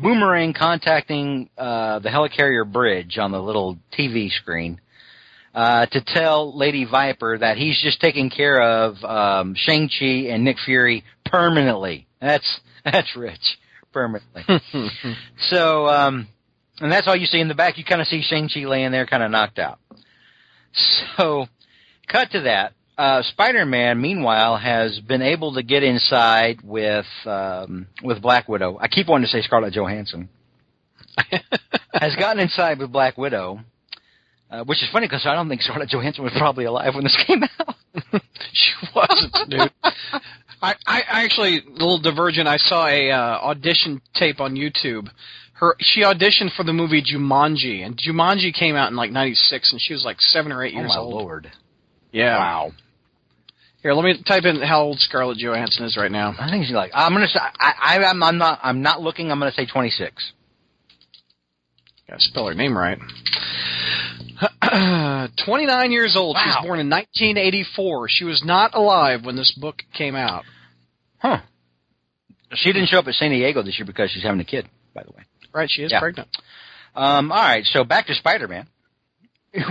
Boomerang 0.00 0.54
contacting 0.54 1.50
uh, 1.58 1.98
the 1.98 2.08
helicarrier 2.08 2.70
bridge 2.70 3.18
on 3.18 3.32
the 3.32 3.42
little 3.42 3.78
TV 3.98 4.30
screen 4.30 4.80
uh, 5.54 5.86
to 5.86 6.00
tell 6.06 6.56
Lady 6.56 6.84
Viper 6.84 7.38
that 7.38 7.56
he's 7.56 7.80
just 7.82 8.00
taking 8.00 8.30
care 8.30 8.60
of 8.60 9.02
um, 9.04 9.54
Shang 9.56 9.88
Chi 9.88 10.32
and 10.32 10.44
Nick 10.44 10.56
Fury 10.64 11.04
permanently. 11.24 12.06
That's 12.20 12.60
that's 12.84 13.16
rich 13.16 13.58
permanently. 13.92 14.44
so, 15.50 15.86
um, 15.86 16.28
and 16.80 16.90
that's 16.90 17.08
all 17.08 17.16
you 17.16 17.26
see 17.26 17.40
in 17.40 17.48
the 17.48 17.54
back. 17.54 17.78
You 17.78 17.84
kind 17.84 18.00
of 18.00 18.06
see 18.06 18.22
Shang 18.22 18.48
Chi 18.52 18.60
laying 18.60 18.92
there, 18.92 19.06
kind 19.06 19.22
of 19.22 19.30
knocked 19.30 19.58
out. 19.58 19.78
So, 21.16 21.46
cut 22.08 22.30
to 22.32 22.42
that. 22.42 22.74
Uh, 22.96 23.22
Spider-Man, 23.22 24.00
meanwhile, 24.00 24.58
has 24.58 25.00
been 25.00 25.22
able 25.22 25.54
to 25.54 25.62
get 25.62 25.82
inside 25.82 26.60
with 26.62 27.06
um, 27.24 27.86
with 28.04 28.20
Black 28.20 28.46
Widow. 28.46 28.78
I 28.78 28.88
keep 28.88 29.08
wanting 29.08 29.26
to 29.26 29.30
say 29.30 29.40
Scarlett 29.42 29.72
Johansson. 29.72 30.28
has 31.92 32.14
gotten 32.16 32.40
inside 32.40 32.78
with 32.78 32.92
Black 32.92 33.16
Widow, 33.16 33.60
uh, 34.50 34.64
which 34.64 34.82
is 34.82 34.88
funny 34.90 35.06
because 35.06 35.26
I 35.26 35.34
don't 35.34 35.48
think 35.48 35.62
Scarlett 35.62 35.90
Johansson 35.90 36.24
was 36.24 36.32
probably 36.36 36.64
alive 36.64 36.94
when 36.94 37.04
this 37.04 37.16
came 37.26 37.42
out. 37.42 37.74
she 38.52 38.72
wasn't, 38.94 39.50
dude. 39.50 39.72
I, 40.62 40.74
I 40.86 41.02
actually, 41.08 41.58
a 41.58 41.70
little 41.70 42.00
divergent. 42.00 42.46
I 42.46 42.56
saw 42.58 42.86
a 42.86 43.10
uh, 43.10 43.16
audition 43.16 44.02
tape 44.14 44.40
on 44.40 44.54
YouTube. 44.54 45.08
Her, 45.54 45.76
she 45.78 46.02
auditioned 46.02 46.54
for 46.56 46.64
the 46.64 46.72
movie 46.72 47.02
Jumanji, 47.02 47.84
and 47.84 47.96
Jumanji 47.96 48.52
came 48.52 48.76
out 48.76 48.90
in 48.90 48.96
like 48.96 49.10
'96, 49.10 49.72
and 49.72 49.80
she 49.80 49.92
was 49.92 50.04
like 50.04 50.20
seven 50.20 50.52
or 50.52 50.64
eight 50.64 50.74
oh 50.76 50.80
years 50.80 50.94
old. 50.96 51.14
Oh, 51.14 51.16
lord! 51.18 51.50
Yeah. 52.12 52.38
Wow. 52.38 52.72
Here, 53.82 53.94
let 53.94 54.04
me 54.04 54.22
type 54.26 54.44
in 54.44 54.60
how 54.60 54.82
old 54.82 54.98
Scarlett 55.00 55.38
Johansson 55.38 55.86
is 55.86 55.96
right 55.96 56.10
now. 56.10 56.34
I 56.38 56.50
think 56.50 56.66
she's 56.66 56.74
like 56.74 56.90
I'm 56.92 57.12
gonna 57.12 57.28
say 57.28 57.40
I, 57.40 57.72
I 57.80 58.04
I'm, 58.04 58.22
I'm 58.22 58.36
not 58.36 58.60
I'm 58.62 58.82
not 58.82 59.00
looking. 59.00 59.30
I'm 59.30 59.38
gonna 59.38 59.52
say 59.52 59.64
26. 59.64 60.32
Gotta 62.10 62.22
spell 62.22 62.48
her 62.48 62.54
name 62.54 62.76
right. 62.76 62.98
29 65.44 65.92
years 65.92 66.16
old. 66.16 66.36
She 66.42 66.48
was 66.48 66.58
born 66.62 66.80
in 66.80 66.90
1984. 66.90 68.08
She 68.08 68.24
was 68.24 68.42
not 68.44 68.74
alive 68.74 69.24
when 69.24 69.36
this 69.36 69.56
book 69.60 69.82
came 69.96 70.16
out. 70.16 70.44
Huh. 71.18 71.38
She 72.54 72.72
didn't 72.72 72.88
show 72.88 72.98
up 72.98 73.06
at 73.06 73.14
San 73.14 73.30
Diego 73.30 73.62
this 73.62 73.78
year 73.78 73.86
because 73.86 74.10
she's 74.10 74.24
having 74.24 74.40
a 74.40 74.44
kid. 74.44 74.68
By 74.92 75.04
the 75.04 75.12
way. 75.12 75.22
Right, 75.54 75.70
she 75.70 75.82
is 75.82 75.92
Yeah. 75.92 76.00
pregnant. 76.00 76.28
Um, 76.96 77.30
all 77.30 77.38
right, 77.38 77.64
so 77.64 77.84
back 77.84 78.06
to 78.08 78.14
Spider-Man. 78.14 78.66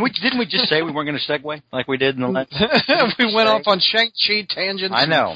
We, 0.02 0.10
didn't 0.10 0.40
we 0.40 0.46
just 0.46 0.68
say 0.68 0.82
we 0.82 0.92
weren't 0.92 1.08
going 1.08 1.18
to 1.18 1.32
segue 1.32 1.62
like 1.72 1.88
we 1.88 1.96
did 1.98 2.16
in 2.16 2.22
the 2.22 2.28
last? 2.28 2.54
we 3.20 3.34
went 3.34 3.48
off 3.48 3.62
on 3.66 3.80
Shang-Chi 3.80 4.46
tangents. 4.50 4.94
I 4.94 5.06
know. 5.06 5.36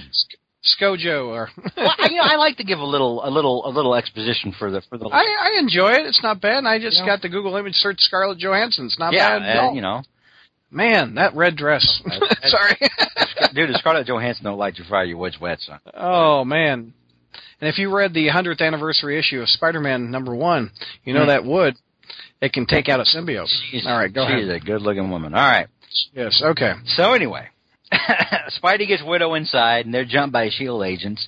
Scojo 0.65 1.27
or 1.27 1.49
well, 1.77 1.93
I, 1.97 2.07
you 2.09 2.17
know, 2.17 2.23
I 2.23 2.35
like 2.37 2.57
to 2.57 2.63
give 2.63 2.79
a 2.79 2.85
little, 2.85 3.25
a 3.25 3.29
little, 3.29 3.65
a 3.65 3.69
little 3.69 3.95
exposition 3.95 4.53
for 4.57 4.71
the 4.71 4.81
for 4.89 4.97
the. 4.97 5.07
I, 5.07 5.23
I 5.55 5.59
enjoy 5.59 5.91
it. 5.91 6.05
It's 6.05 6.23
not 6.23 6.39
bad. 6.41 6.63
I 6.65 6.79
just 6.79 6.97
Yeah. 6.99 7.05
got 7.05 7.21
the 7.21 7.29
Google 7.29 7.55
image 7.57 7.75
search 7.75 7.97
Scarlett 7.99 8.39
Johansson. 8.39 8.85
It's 8.85 8.97
not 8.99 9.13
yeah, 9.13 9.39
bad 9.39 9.41
at 9.49 9.57
uh, 9.69 9.71
you 9.73 9.81
know, 9.81 10.03
Man, 10.71 11.15
that 11.15 11.35
red 11.35 11.55
dress. 11.55 12.01
Sorry. 12.45 12.75
dude, 13.53 13.69
if 13.69 13.75
Scarlett 13.77 14.07
Johansson 14.07 14.43
don't 14.45 14.57
like 14.57 14.77
your 14.77 14.87
fire, 14.87 15.03
your 15.03 15.17
wood's 15.17 15.39
wet, 15.39 15.59
son. 15.59 15.79
oh 15.93 16.43
man. 16.45 16.93
And 17.61 17.69
if 17.69 17.77
you 17.77 17.95
read 17.95 18.13
the 18.13 18.27
100th 18.27 18.59
anniversary 18.61 19.17
issue 19.17 19.39
of 19.41 19.47
Spider-Man 19.47 20.11
number 20.11 20.35
one, 20.35 20.71
you 21.05 21.13
know 21.13 21.21
Hmm. 21.21 21.27
that 21.27 21.45
wood, 21.45 21.75
it 22.41 22.51
can 22.51 22.65
take 22.65 22.89
out 22.89 22.99
a 22.99 23.03
symbiote. 23.03 23.47
She's, 23.71 23.85
All 23.87 23.95
right, 23.97 24.13
go 24.13 24.25
she's 24.27 24.47
ahead. 24.49 24.61
a 24.61 24.65
good-looking 24.65 25.09
woman. 25.09 25.33
All 25.33 25.39
right. 25.45 25.67
Yes, 26.13 26.41
okay. 26.43 26.73
So 26.87 27.13
anyway, 27.13 27.47
Spidey 28.61 28.87
gets 28.87 29.03
Widow 29.03 29.33
inside, 29.35 29.85
and 29.85 29.93
they're 29.93 30.05
jumped 30.05 30.33
by 30.33 30.49
Shield 30.49 30.83
agents. 30.83 31.27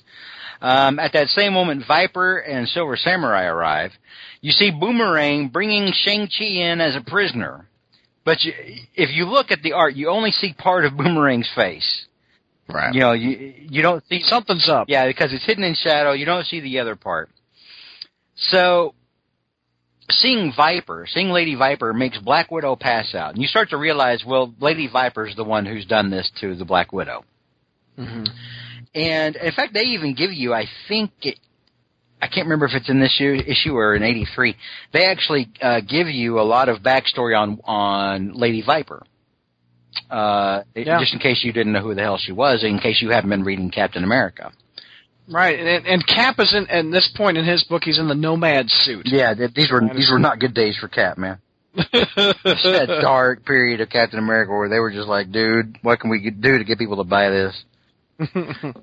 Um, 0.60 0.98
at 0.98 1.12
that 1.12 1.28
same 1.28 1.52
moment, 1.52 1.84
Viper 1.86 2.38
and 2.38 2.66
Silver 2.68 2.96
Samurai 2.96 3.44
arrive. 3.44 3.92
You 4.40 4.52
see 4.52 4.70
Boomerang 4.70 5.48
bringing 5.48 5.92
Shang 5.92 6.28
Chi 6.28 6.44
in 6.44 6.80
as 6.80 6.96
a 6.96 7.00
prisoner, 7.02 7.68
but 8.24 8.42
you, 8.42 8.52
if 8.94 9.10
you 9.14 9.26
look 9.26 9.50
at 9.50 9.62
the 9.62 9.72
art, 9.74 9.94
you 9.94 10.08
only 10.08 10.30
see 10.30 10.54
part 10.54 10.84
of 10.84 10.94
Boomerang's 10.94 11.50
face. 11.54 12.06
Right. 12.68 12.92
You 12.92 13.00
know, 13.00 13.12
you 13.12 13.54
you 13.70 13.82
don't 13.82 14.02
see 14.08 14.22
Something's 14.24 14.68
up. 14.68 14.88
yeah, 14.88 15.06
because 15.06 15.32
it's 15.32 15.44
hidden 15.46 15.62
in 15.62 15.74
shadow. 15.74 16.12
You 16.12 16.24
don't 16.24 16.44
see 16.46 16.58
the 16.60 16.80
other 16.80 16.96
part. 16.96 17.30
So, 18.34 18.94
seeing 20.20 20.52
Viper, 20.56 21.06
seeing 21.08 21.30
Lady 21.30 21.54
Viper 21.54 21.92
makes 21.92 22.18
Black 22.18 22.50
Widow 22.50 22.76
pass 22.76 23.14
out, 23.14 23.32
and 23.34 23.42
you 23.42 23.48
start 23.48 23.70
to 23.70 23.76
realize, 23.76 24.24
well, 24.26 24.52
Lady 24.60 24.88
Viper's 24.88 25.34
the 25.36 25.44
one 25.44 25.64
who's 25.66 25.86
done 25.86 26.10
this 26.10 26.30
to 26.40 26.54
the 26.54 26.64
Black 26.64 26.92
Widow. 26.92 27.24
hmm 27.96 28.24
And 28.94 29.36
in 29.36 29.52
fact, 29.52 29.74
they 29.74 29.82
even 29.82 30.14
give 30.14 30.32
you, 30.32 30.52
I 30.54 30.64
think 30.88 31.10
it, 31.22 31.38
I 32.20 32.28
can't 32.28 32.46
remember 32.46 32.66
if 32.66 32.72
it's 32.74 32.88
in 32.88 32.98
this 32.98 33.14
issue, 33.20 33.42
issue 33.46 33.76
or 33.76 33.94
in 33.94 34.02
'83. 34.02 34.56
They 34.92 35.04
actually 35.06 35.48
uh, 35.60 35.80
give 35.80 36.08
you 36.08 36.40
a 36.40 36.42
lot 36.42 36.68
of 36.68 36.78
backstory 36.82 37.38
on 37.38 37.60
on 37.64 38.32
Lady 38.32 38.62
Viper. 38.64 39.02
Uh, 40.10 40.62
Yeah. 40.74 40.98
just 41.00 41.12
in 41.14 41.18
case 41.20 41.42
you 41.44 41.52
didn't 41.52 41.72
know 41.72 41.80
who 41.82 41.94
the 41.94 42.02
hell 42.02 42.18
she 42.18 42.32
was, 42.32 42.64
in 42.64 42.78
case 42.78 43.00
you 43.02 43.10
haven't 43.10 43.30
been 43.30 43.44
reading 43.44 43.70
Captain 43.70 44.04
America. 44.04 44.52
Right, 45.28 45.58
and, 45.58 45.86
and 45.86 46.06
Cap 46.06 46.38
is 46.38 46.54
in, 46.54 46.68
at 46.68 46.90
this 46.92 47.08
point 47.16 47.36
in 47.36 47.44
his 47.44 47.64
book, 47.64 47.82
he's 47.84 47.98
in 47.98 48.08
the 48.08 48.14
nomad 48.14 48.70
suit. 48.70 49.06
Yeah, 49.06 49.34
th- 49.34 49.54
these 49.54 49.70
were 49.70 49.82
these 49.94 50.10
were 50.10 50.20
not 50.20 50.38
good 50.38 50.54
days 50.54 50.76
for 50.78 50.88
Cap, 50.88 51.18
man. 51.18 51.38
It's 51.74 51.92
that 52.44 52.98
dark 53.02 53.44
period 53.44 53.80
of 53.80 53.90
Captain 53.90 54.18
America 54.18 54.52
where 54.52 54.68
they 54.68 54.78
were 54.78 54.92
just 54.92 55.08
like, 55.08 55.30
dude, 55.32 55.78
what 55.82 56.00
can 56.00 56.10
we 56.10 56.30
do 56.30 56.58
to 56.58 56.64
get 56.64 56.78
people 56.78 56.96
to 56.98 57.04
buy 57.04 57.30
this? 57.30 57.64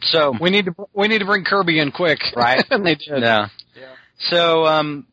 So, 0.00 0.32
we 0.40 0.48
need 0.48 0.64
to 0.66 0.74
we 0.94 1.08
need 1.08 1.18
to 1.18 1.26
bring 1.26 1.44
Kirby 1.44 1.78
in 1.78 1.92
quick. 1.92 2.18
Right. 2.34 2.64
and 2.70 2.84
they 2.86 2.94
did. 2.94 3.20
yeah. 3.20 3.48
Yeah. 3.76 3.92
So, 4.30 4.64
um, 4.64 5.06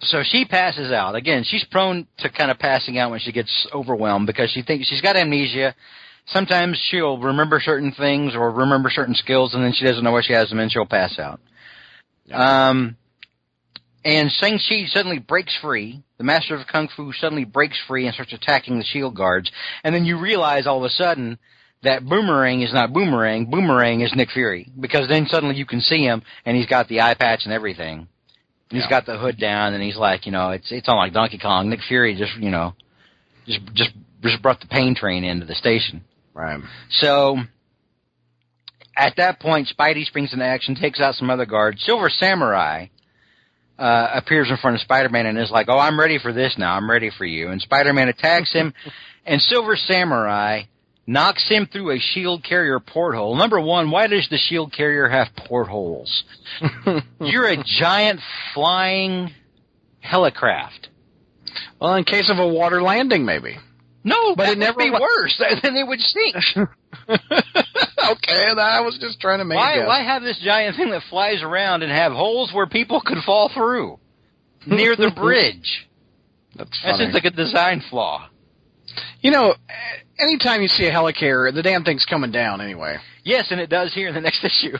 so 0.00 0.22
she 0.22 0.44
passes 0.44 0.92
out. 0.92 1.14
Again, 1.14 1.44
she's 1.44 1.64
prone 1.64 2.06
to 2.18 2.28
kind 2.28 2.50
of 2.50 2.58
passing 2.58 2.98
out 2.98 3.10
when 3.10 3.20
she 3.20 3.32
gets 3.32 3.66
overwhelmed 3.72 4.26
because 4.26 4.50
she 4.50 4.62
thinks 4.62 4.88
she's 4.88 5.00
got 5.00 5.16
amnesia. 5.16 5.74
Sometimes 6.26 6.80
she'll 6.90 7.18
remember 7.18 7.60
certain 7.60 7.92
things 7.92 8.34
or 8.34 8.50
remember 8.50 8.90
certain 8.90 9.14
skills, 9.14 9.54
and 9.54 9.64
then 9.64 9.72
she 9.72 9.84
doesn't 9.84 10.04
know 10.04 10.12
where 10.12 10.22
she 10.22 10.32
has 10.32 10.48
them, 10.48 10.60
and 10.60 10.70
she'll 10.70 10.86
pass 10.86 11.18
out. 11.18 11.40
Um, 12.32 12.96
and 14.04 14.30
Shang 14.30 14.58
Chi 14.58 14.86
suddenly 14.86 15.18
breaks 15.18 15.56
free. 15.60 16.02
The 16.18 16.24
master 16.24 16.54
of 16.54 16.66
kung 16.66 16.88
fu 16.88 17.12
suddenly 17.12 17.44
breaks 17.44 17.78
free 17.86 18.06
and 18.06 18.14
starts 18.14 18.32
attacking 18.32 18.78
the 18.78 18.84
shield 18.84 19.14
guards. 19.14 19.50
And 19.84 19.94
then 19.94 20.04
you 20.04 20.18
realize 20.18 20.66
all 20.66 20.78
of 20.78 20.84
a 20.84 20.90
sudden 20.90 21.38
that 21.82 22.04
Boomerang 22.04 22.62
is 22.62 22.72
not 22.72 22.92
Boomerang. 22.92 23.50
Boomerang 23.50 24.00
is 24.00 24.12
Nick 24.14 24.30
Fury 24.30 24.70
because 24.78 25.08
then 25.08 25.26
suddenly 25.28 25.56
you 25.56 25.66
can 25.66 25.80
see 25.80 26.04
him 26.04 26.22
and 26.44 26.56
he's 26.56 26.66
got 26.66 26.88
the 26.88 27.00
eye 27.00 27.14
patch 27.14 27.40
and 27.44 27.52
everything. 27.52 28.08
And 28.70 28.80
He's 28.80 28.86
got 28.86 29.04
the 29.04 29.18
hood 29.18 29.38
down 29.38 29.74
and 29.74 29.82
he's 29.82 29.96
like, 29.96 30.26
you 30.26 30.32
know, 30.32 30.50
it's 30.50 30.72
it's 30.72 30.88
on 30.88 30.96
like 30.96 31.12
Donkey 31.12 31.38
Kong. 31.38 31.68
Nick 31.68 31.80
Fury 31.86 32.16
just, 32.16 32.34
you 32.36 32.50
know, 32.50 32.74
just 33.46 33.60
just 33.74 33.90
just 34.22 34.42
brought 34.42 34.60
the 34.60 34.68
pain 34.68 34.94
train 34.94 35.24
into 35.24 35.46
the 35.46 35.54
station. 35.54 36.02
Right. 36.34 36.60
So 36.90 37.38
at 38.96 39.14
that 39.16 39.40
point, 39.40 39.72
Spidey 39.76 40.04
springs 40.04 40.32
into 40.32 40.44
action, 40.44 40.74
takes 40.74 41.00
out 41.00 41.14
some 41.14 41.30
other 41.30 41.46
guards. 41.46 41.82
Silver 41.84 42.08
Samurai 42.10 42.86
uh, 43.78 44.08
appears 44.14 44.50
in 44.50 44.56
front 44.58 44.76
of 44.76 44.80
Spider-Man 44.82 45.26
and 45.26 45.38
is 45.38 45.50
like, 45.50 45.68
"Oh, 45.68 45.78
I'm 45.78 45.98
ready 45.98 46.18
for 46.18 46.32
this 46.32 46.54
now. 46.58 46.74
I'm 46.74 46.90
ready 46.90 47.10
for 47.16 47.24
you." 47.24 47.48
And 47.48 47.60
Spider-Man 47.60 48.08
attacks 48.08 48.52
him, 48.52 48.72
and 49.26 49.40
Silver 49.40 49.76
Samurai 49.76 50.62
knocks 51.06 51.48
him 51.48 51.66
through 51.70 51.90
a 51.90 51.98
shield 51.98 52.44
carrier 52.44 52.78
porthole. 52.78 53.34
Number 53.34 53.60
one, 53.60 53.90
why 53.90 54.06
does 54.06 54.28
the 54.30 54.38
shield 54.38 54.72
carrier 54.72 55.08
have 55.08 55.28
portholes? 55.48 56.24
You're 57.20 57.48
a 57.48 57.62
giant 57.80 58.20
flying 58.54 59.30
helicraft. 60.04 60.88
well, 61.80 61.94
in 61.94 62.04
case 62.04 62.30
of 62.30 62.38
a 62.38 62.46
water 62.46 62.82
landing, 62.82 63.24
maybe. 63.24 63.56
No, 64.04 64.34
But 64.34 64.50
it 64.50 64.58
never 64.58 64.78
would 64.78 64.84
be 64.84 64.90
worse. 64.90 65.40
Then 65.62 65.76
it 65.76 65.86
would 65.86 66.00
sink. 66.00 66.36
okay, 67.08 68.44
I 68.58 68.80
was 68.80 68.98
just 69.00 69.20
trying 69.20 69.38
to 69.38 69.44
make. 69.44 69.56
Why, 69.56 69.86
why 69.86 70.02
have 70.02 70.22
this 70.22 70.38
giant 70.38 70.76
thing 70.76 70.90
that 70.90 71.02
flies 71.08 71.42
around 71.42 71.82
and 71.82 71.92
have 71.92 72.12
holes 72.12 72.52
where 72.52 72.66
people 72.66 73.00
could 73.04 73.18
fall 73.24 73.50
through 73.52 73.98
near 74.66 74.96
the 74.96 75.10
bridge? 75.10 75.88
That's 76.56 76.82
That 76.84 76.96
seems 76.98 77.14
like 77.14 77.24
a 77.24 77.30
design 77.30 77.82
flaw. 77.88 78.28
you 79.20 79.30
know, 79.30 79.54
anytime 80.18 80.62
you 80.62 80.68
see 80.68 80.86
a 80.86 80.92
helicarrier, 80.92 81.54
the 81.54 81.62
damn 81.62 81.84
thing's 81.84 82.04
coming 82.04 82.30
down 82.30 82.60
anyway. 82.60 82.98
Yes, 83.24 83.46
and 83.50 83.60
it 83.60 83.70
does 83.70 83.94
here 83.94 84.08
in 84.08 84.14
the 84.14 84.20
next 84.20 84.44
issue. 84.44 84.76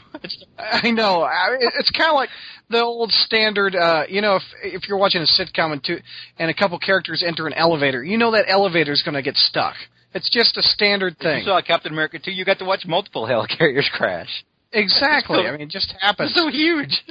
I 0.59 0.91
know. 0.91 1.23
I, 1.23 1.57
it's 1.79 1.91
kind 1.91 2.11
of 2.11 2.17
like 2.17 2.29
the 2.73 2.83
old 2.83 3.13
standard. 3.13 3.77
Uh, 3.77 4.05
you 4.09 4.21
know, 4.21 4.37
if 4.37 4.43
if 4.65 4.89
you're 4.89 4.99
watching 4.99 5.23
a 5.23 5.27
sitcom 5.27 5.73
and 5.73 5.85
two 5.85 5.99
and 6.39 6.51
a 6.51 6.55
couple 6.55 6.79
characters 6.79 7.23
enter 7.27 7.47
an 7.47 7.53
elevator, 7.53 8.03
you 8.03 8.19
know 8.19 8.33
that 8.33 8.47
elevator's 8.49 9.03
going 9.03 9.15
to 9.15 9.23
get 9.23 9.37
stuck. 9.37 9.75
It's 10.15 10.29
just 10.29 10.57
a 10.59 10.63
standard 10.63 11.17
thing 11.19 11.29
you 11.31 11.37
thing. 11.39 11.45
saw 11.47 11.61
Captain 11.63 11.91
America 11.93 12.19
2, 12.19 12.31
you 12.33 12.45
got 12.45 12.59
to 12.59 12.65
watch 12.67 12.85
multiple 12.87 13.25
helicarriers 13.31 13.89
crash. 13.91 14.45
Exactly. 14.73 15.39
So- 15.43 15.47
I 15.49 15.53
mean, 15.53 15.61
it 15.63 15.69
just 15.71 15.95
happens. 16.01 16.31
It's 16.35 16.39
so 16.39 16.49
huge. 16.51 17.03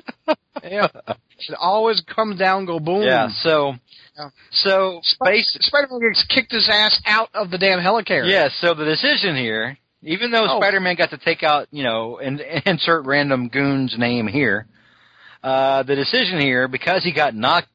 yeah. 0.64 0.88
It 1.50 1.56
always 1.60 2.02
comes 2.02 2.38
down, 2.38 2.66
go 2.66 2.80
boom. 2.80 3.02
yeah, 3.04 3.30
so, 3.42 3.74
Yeah. 4.16 4.30
so, 4.52 5.00
Spider-Man 5.04 6.00
gets 6.02 6.26
kicked 6.28 6.52
his 6.52 6.70
ass 6.72 7.02
out 7.08 7.30
of 7.34 7.50
the 7.50 7.58
damn 7.58 7.80
helicarrier. 7.80 8.30
yeah, 8.30 8.50
so 8.60 8.74
the 8.76 8.86
decision 8.86 9.36
here 9.36 9.78
Even 10.04 10.30
though 10.32 10.46
Oh. 10.48 10.60
Spider-Man 10.60 10.96
got 10.96 11.10
to 11.12 11.18
take 11.18 11.42
out, 11.44 11.68
you 11.72 11.84
know, 11.84 12.20
and 12.20 12.40
insert 12.68 13.06
random 13.06 13.48
goon's 13.48 13.96
name 13.98 14.28
here, 14.28 14.68
uh, 15.44 15.84
the 15.84 15.96
decision 15.96 16.40
here 16.40 16.68
because 16.68 17.04
he 17.04 17.12
got 17.14 17.36
knocked 17.36 17.68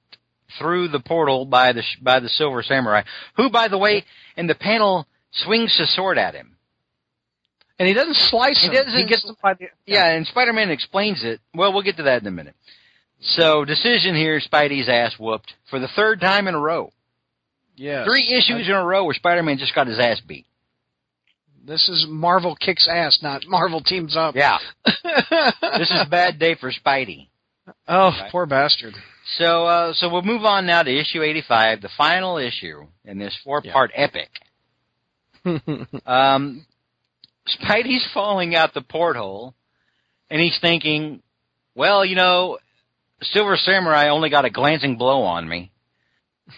through 0.58 0.88
the 0.88 1.00
portal 1.00 1.44
by 1.44 1.73
the 1.73 1.82
sh- 1.82 1.99
by 2.00 2.20
the 2.20 2.28
Silver 2.28 2.62
Samurai, 2.62 3.02
who, 3.37 3.50
by 3.50 3.68
the 3.68 3.78
way, 3.78 4.04
in 4.37 4.46
the 4.46 4.54
panel 4.54 5.06
swings 5.32 5.76
his 5.76 5.94
sword 5.94 6.18
at 6.18 6.35
him. 6.35 6.56
And 7.78 7.87
he 7.88 7.92
doesn't 7.94 8.16
slice 8.16 8.61
He 8.61 8.68
him. 8.68 8.75
doesn't- 8.75 8.99
he 8.99 9.04
gets 9.04 9.30
by 9.42 9.54
the 9.54 9.66
Yeah, 9.87 10.06
and 10.12 10.26
Spider-Man 10.26 10.70
explains 10.70 11.23
it. 11.25 11.40
Well, 11.54 11.73
we'll 11.73 11.82
get 11.82 11.96
to 11.99 12.04
that 12.04 12.23
in 12.23 12.28
a 12.28 12.30
minute. 12.30 12.54
So, 13.20 13.64
decision 13.64 14.14
here: 14.14 14.40
Spidey's 14.40 14.88
ass 14.88 15.18
whooped 15.18 15.52
for 15.68 15.78
the 15.78 15.88
third 15.88 16.20
time 16.20 16.49
in 16.49 16.54
a 16.54 16.61
row. 16.61 16.92
Yes. 17.75 18.06
Three 18.06 18.28
issues 18.32 18.68
in 18.68 18.75
a 18.75 18.85
row 18.85 19.04
where 19.04 19.14
Spider-Man 19.14 19.58
just 19.58 19.75
got 19.75 19.87
his 19.88 19.99
ass 19.99 20.20
beat. 20.20 20.46
This 21.64 21.88
is 21.88 22.06
Marvel 22.08 22.54
kicks 22.54 22.87
ass, 22.88 23.18
not 23.23 23.44
Marvel 23.46 23.80
teams 23.82 24.16
up. 24.16 24.37
Yeah, 24.37 24.58
this 24.85 25.90
is 25.90 26.00
a 26.00 26.06
bad 26.08 26.38
day 26.38 26.54
for 26.54 26.70
Spidey. 26.70 27.26
Oh, 27.88 28.12
poor 28.30 28.46
bastard. 28.46 28.94
So, 29.38 29.66
uh, 29.66 29.92
so 29.94 30.08
we'll 30.08 30.23
move 30.23 30.44
on 30.44 30.66
now 30.66 30.82
to 30.82 30.90
issue 30.90 31.23
85, 31.23 31.82
the 31.82 31.88
final 31.96 32.38
issue 32.38 32.87
in 33.04 33.18
this 33.18 33.37
four-part 33.44 33.90
epic. 33.94 34.30
Um, 36.04 36.66
Spidey's 37.46 38.04
falling 38.12 38.56
out 38.56 38.75
the 38.75 38.80
porthole, 38.80 39.54
and 40.28 40.40
he's 40.40 40.58
thinking, 40.61 41.23
well, 41.76 42.04
you 42.04 42.16
know, 42.16 42.58
Silver 43.23 43.56
Samurai 43.56 44.08
only 44.08 44.30
got 44.30 44.44
a 44.44 44.50
glancing 44.50 44.96
blow 44.96 45.23
on 45.23 45.49
me, 45.49 45.70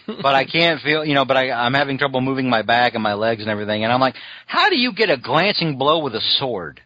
but 0.07 0.33
I 0.33 0.45
can't 0.45 0.81
feel, 0.83 1.05
you 1.05 1.13
know, 1.13 1.25
but 1.25 1.37
I, 1.37 1.51
I'm 1.51 1.73
having 1.73 1.97
trouble 1.97 2.21
moving 2.21 2.49
my 2.49 2.63
back 2.63 2.95
and 2.95 3.03
my 3.03 3.13
legs 3.13 3.41
and 3.41 3.49
everything. 3.49 3.83
And 3.83 3.93
I'm 3.93 4.01
like, 4.01 4.15
how 4.47 4.69
do 4.69 4.77
you 4.77 4.93
get 4.93 5.09
a 5.09 5.17
glancing 5.17 5.77
blow 5.77 5.99
with 5.99 6.15
a 6.15 6.21
sword? 6.39 6.81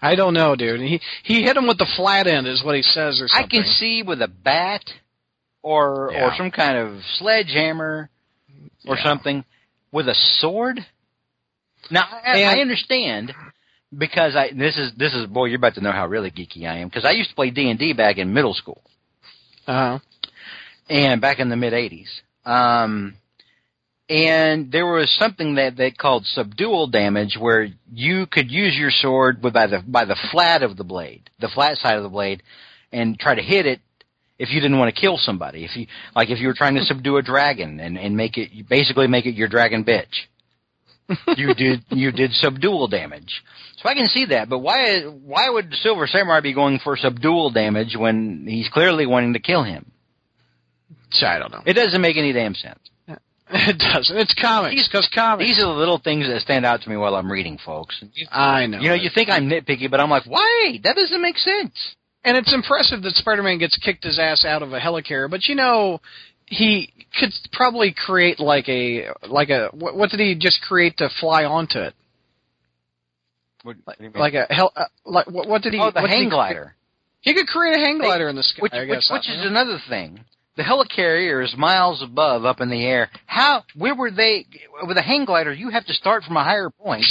I 0.00 0.14
don't 0.14 0.34
know, 0.34 0.54
dude. 0.54 0.80
He 0.80 1.00
he 1.22 1.42
hit 1.42 1.56
him 1.56 1.66
with 1.66 1.78
the 1.78 1.88
flat 1.96 2.26
end, 2.26 2.46
is 2.46 2.62
what 2.64 2.76
he 2.76 2.82
says, 2.82 3.20
or 3.20 3.28
something. 3.28 3.46
I 3.46 3.62
can 3.62 3.64
see 3.64 4.02
with 4.02 4.22
a 4.22 4.28
bat 4.28 4.82
or 5.62 6.12
or 6.14 6.32
some 6.36 6.50
kind 6.50 6.78
of 6.78 7.02
sledgehammer 7.18 8.08
or 8.86 8.96
Yeah. 8.96 9.02
something 9.02 9.44
with 9.90 10.08
a 10.08 10.14
sword. 10.14 10.84
Now 11.90 12.04
I, 12.24 12.42
I 12.44 12.58
understand 12.60 13.34
because 13.96 14.36
I 14.36 14.50
this 14.52 14.76
is 14.76 14.92
this 14.96 15.14
is 15.14 15.26
boy 15.26 15.46
you're 15.46 15.56
about 15.56 15.74
to 15.74 15.80
know 15.80 15.92
how 15.92 16.06
really 16.06 16.30
geeky 16.30 16.64
I 16.68 16.78
am 16.78 16.88
because 16.88 17.04
I 17.04 17.10
used 17.12 17.30
to 17.30 17.34
play 17.36 17.50
D 17.50 17.68
and 17.70 17.78
D 17.78 17.92
back 17.92 18.18
in 18.18 18.32
middle 18.32 18.54
school 18.54 18.82
Uh-huh. 19.66 19.98
and 20.88 21.20
back 21.20 21.38
in 21.40 21.48
the 21.48 21.56
mid 21.56 21.72
'80s. 21.72 22.08
Um, 22.44 23.14
and 24.08 24.72
there 24.72 24.86
was 24.86 25.14
something 25.18 25.56
that 25.56 25.76
they 25.76 25.90
called 25.90 26.24
subdual 26.26 26.86
damage, 26.86 27.36
where 27.38 27.68
you 27.92 28.26
could 28.26 28.50
use 28.50 28.76
your 28.78 28.90
sword 28.90 29.42
with 29.42 29.52
by 29.52 29.66
the 29.66 29.82
by 29.86 30.04
the 30.04 30.16
flat 30.30 30.62
of 30.62 30.76
the 30.76 30.84
blade, 30.84 31.28
the 31.40 31.48
flat 31.48 31.76
side 31.76 31.96
of 31.96 32.02
the 32.02 32.08
blade, 32.08 32.42
and 32.90 33.18
try 33.18 33.34
to 33.34 33.42
hit 33.42 33.66
it 33.66 33.80
if 34.38 34.50
you 34.50 34.60
didn't 34.60 34.78
want 34.78 34.94
to 34.94 35.00
kill 35.00 35.18
somebody. 35.18 35.64
If 35.64 35.76
you 35.76 35.86
like, 36.14 36.30
if 36.30 36.38
you 36.38 36.46
were 36.46 36.54
trying 36.54 36.76
to 36.76 36.84
subdue 36.84 37.18
a 37.18 37.22
dragon 37.22 37.80
and 37.80 37.98
and 37.98 38.16
make 38.16 38.38
it 38.38 38.68
basically 38.68 39.08
make 39.08 39.26
it 39.26 39.34
your 39.34 39.48
dragon 39.48 39.84
bitch, 39.84 40.26
you 41.36 41.52
did 41.54 41.84
you 41.90 42.10
did 42.10 42.32
subdual 42.32 42.88
damage. 42.88 43.42
So 43.82 43.88
I 43.88 43.94
can 43.94 44.06
see 44.06 44.24
that, 44.26 44.48
but 44.48 44.60
why 44.60 45.02
why 45.02 45.50
would 45.50 45.72
Silver 45.74 46.06
Samurai 46.06 46.40
be 46.40 46.54
going 46.54 46.80
for 46.82 46.96
subdual 46.96 47.50
damage 47.50 47.94
when 47.96 48.46
he's 48.48 48.68
clearly 48.70 49.06
wanting 49.06 49.34
to 49.34 49.38
kill 49.38 49.64
him? 49.64 49.92
I 51.22 51.38
don't 51.38 51.52
know. 51.52 51.62
It 51.64 51.74
doesn't 51.74 52.00
make 52.00 52.16
any 52.16 52.32
damn 52.32 52.54
sense. 52.54 52.80
It 53.70 53.78
doesn't. 53.78 54.16
It's 54.16 54.34
comics. 54.34 54.74
These- 54.74 54.88
Because 54.88 55.08
comics. 55.14 55.48
These 55.48 55.58
are 55.62 55.66
the 55.72 55.78
little 55.78 55.98
things 55.98 56.26
that 56.26 56.40
stand 56.42 56.66
out 56.66 56.82
to 56.82 56.88
me 56.90 56.96
while 56.96 57.14
I'm 57.14 57.30
reading, 57.32 57.58
folks. 57.64 58.02
I 58.30 58.66
know. 58.66 58.78
You 58.80 58.88
know, 58.90 58.94
you 58.94 59.10
think 59.14 59.30
I'm 59.30 59.48
nitpicky, 59.48 59.90
but 59.90 60.00
I'm 60.00 60.10
like, 60.10 60.24
why? 60.26 60.78
That 60.82 60.96
doesn't 60.96 61.22
make 61.22 61.38
sense. 61.38 61.72
and 62.24 62.36
it's 62.36 62.52
impressive 62.52 63.02
that 63.02 63.14
Spider-Man 63.14 63.58
gets 63.58 63.76
kicked 63.78 64.04
his 64.04 64.18
ass 64.18 64.44
out 64.44 64.62
of 64.62 64.72
a 64.72 64.78
helicarrier, 64.80 65.30
but 65.30 65.46
you 65.48 65.54
know, 65.54 66.00
he 66.46 66.92
could 67.18 67.30
probably 67.52 67.94
create 67.94 68.38
like 68.40 68.68
a 68.68 69.08
like 69.28 69.48
a 69.50 69.68
what, 69.72 69.96
what 69.96 70.10
did 70.10 70.20
he 70.20 70.34
just 70.34 70.60
create 70.62 70.96
to 70.98 71.08
fly 71.20 71.44
onto 71.44 71.78
it? 71.78 71.94
Like 74.14 74.34
a 74.34 74.46
hel 74.52 74.72
uh, 74.76 74.84
like 75.04 75.28
what, 75.30 75.48
what 75.48 75.62
did 75.62 75.72
he? 75.74 75.80
oh, 75.80 75.90
the 75.90 76.00
what 76.00 76.10
he 76.10 76.16
hang 76.16 76.28
cre- 76.28 76.34
glider, 76.34 76.74
He 77.20 77.34
could 77.34 77.46
create 77.46 77.76
a 77.76 77.80
hang 77.80 77.98
glider 77.98 78.28
in 78.28 78.36
the 78.36 78.42
sky. 78.42 78.62
which, 78.62 78.72
I 78.72 78.84
guess. 78.84 79.08
which 79.12 79.24
I 79.28 79.32
is 79.40 79.44
another 79.46 79.78
thing. 79.88 80.20
The 80.58 80.64
helicarrier 80.64 81.44
is 81.44 81.54
miles 81.56 82.02
above, 82.02 82.44
up 82.44 82.60
in 82.60 82.68
the 82.68 82.84
air. 82.84 83.10
How? 83.26 83.62
Where 83.76 83.94
were 83.94 84.10
they? 84.10 84.44
With 84.82 84.98
a 84.98 85.02
hang 85.02 85.24
glider, 85.24 85.52
you 85.52 85.70
have 85.70 85.86
to 85.86 85.94
start 85.94 86.24
from 86.24 86.36
a 86.36 86.42
higher 86.42 86.68
point 86.68 87.06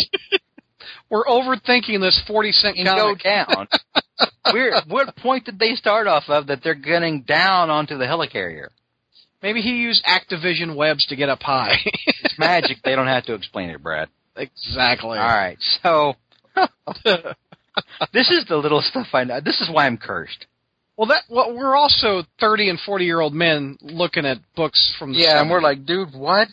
We're 1.09 1.23
overthinking 1.23 2.01
this 2.01 2.21
forty 2.27 2.51
cent 2.51 2.77
and 2.77 2.85
go 2.85 3.15
down. 3.15 3.69
Where? 4.51 4.81
What 4.89 5.15
point 5.15 5.45
did 5.45 5.59
they 5.59 5.75
start 5.75 6.07
off 6.07 6.25
of 6.27 6.47
that 6.47 6.59
they're 6.61 6.75
getting 6.75 7.21
down 7.21 7.69
onto 7.69 7.97
the 7.97 8.03
helicarrier? 8.03 8.67
Maybe 9.41 9.61
he 9.61 9.77
used 9.77 10.03
Activision 10.03 10.75
webs 10.75 11.05
to 11.07 11.15
get 11.15 11.29
up 11.29 11.41
high. 11.41 11.77
It's 12.23 12.37
magic. 12.37 12.79
they 12.83 12.95
don't 12.95 13.07
have 13.07 13.25
to 13.27 13.33
explain 13.33 13.69
it, 13.69 13.81
Brad. 13.81 14.09
exactly. 14.35 15.17
All 15.17 15.25
right, 15.25 15.57
so 15.81 16.15
this 18.11 18.29
is 18.29 18.45
the 18.49 18.57
little 18.57 18.81
stuff 18.81 19.07
I 19.13 19.23
know. 19.23 19.39
This 19.39 19.61
is 19.61 19.69
why 19.71 19.85
I'm 19.85 19.97
cursed. 19.97 20.47
Well, 20.97 21.07
that 21.07 21.23
well, 21.29 21.55
we're 21.55 21.75
also 21.75 22.23
thirty 22.39 22.69
and 22.69 22.79
forty 22.79 23.05
year 23.05 23.19
old 23.21 23.33
men 23.33 23.77
looking 23.81 24.25
at 24.25 24.37
books 24.55 24.93
from 24.97 25.13
the 25.13 25.19
Yeah, 25.19 25.39
and 25.41 25.49
we're 25.49 25.61
like, 25.61 25.85
dude, 25.85 26.13
what? 26.13 26.47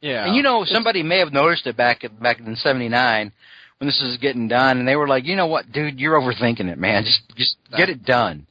yeah, 0.00 0.26
And 0.26 0.34
you 0.36 0.42
know, 0.42 0.64
somebody 0.64 1.02
may 1.02 1.18
have 1.18 1.32
noticed 1.32 1.66
it 1.66 1.76
back 1.76 2.02
at, 2.04 2.18
back 2.22 2.38
in 2.40 2.56
'79 2.56 3.32
when 3.78 3.86
this 3.88 4.00
was 4.02 4.16
getting 4.18 4.48
done, 4.48 4.78
and 4.78 4.88
they 4.88 4.96
were 4.96 5.06
like, 5.08 5.24
you 5.26 5.36
know 5.36 5.46
what, 5.46 5.70
dude, 5.72 6.00
you're 6.00 6.18
overthinking 6.18 6.70
it, 6.72 6.78
man. 6.78 7.04
Just 7.04 7.20
just 7.36 7.56
get 7.76 7.90
it 7.90 8.02
done. 8.04 8.46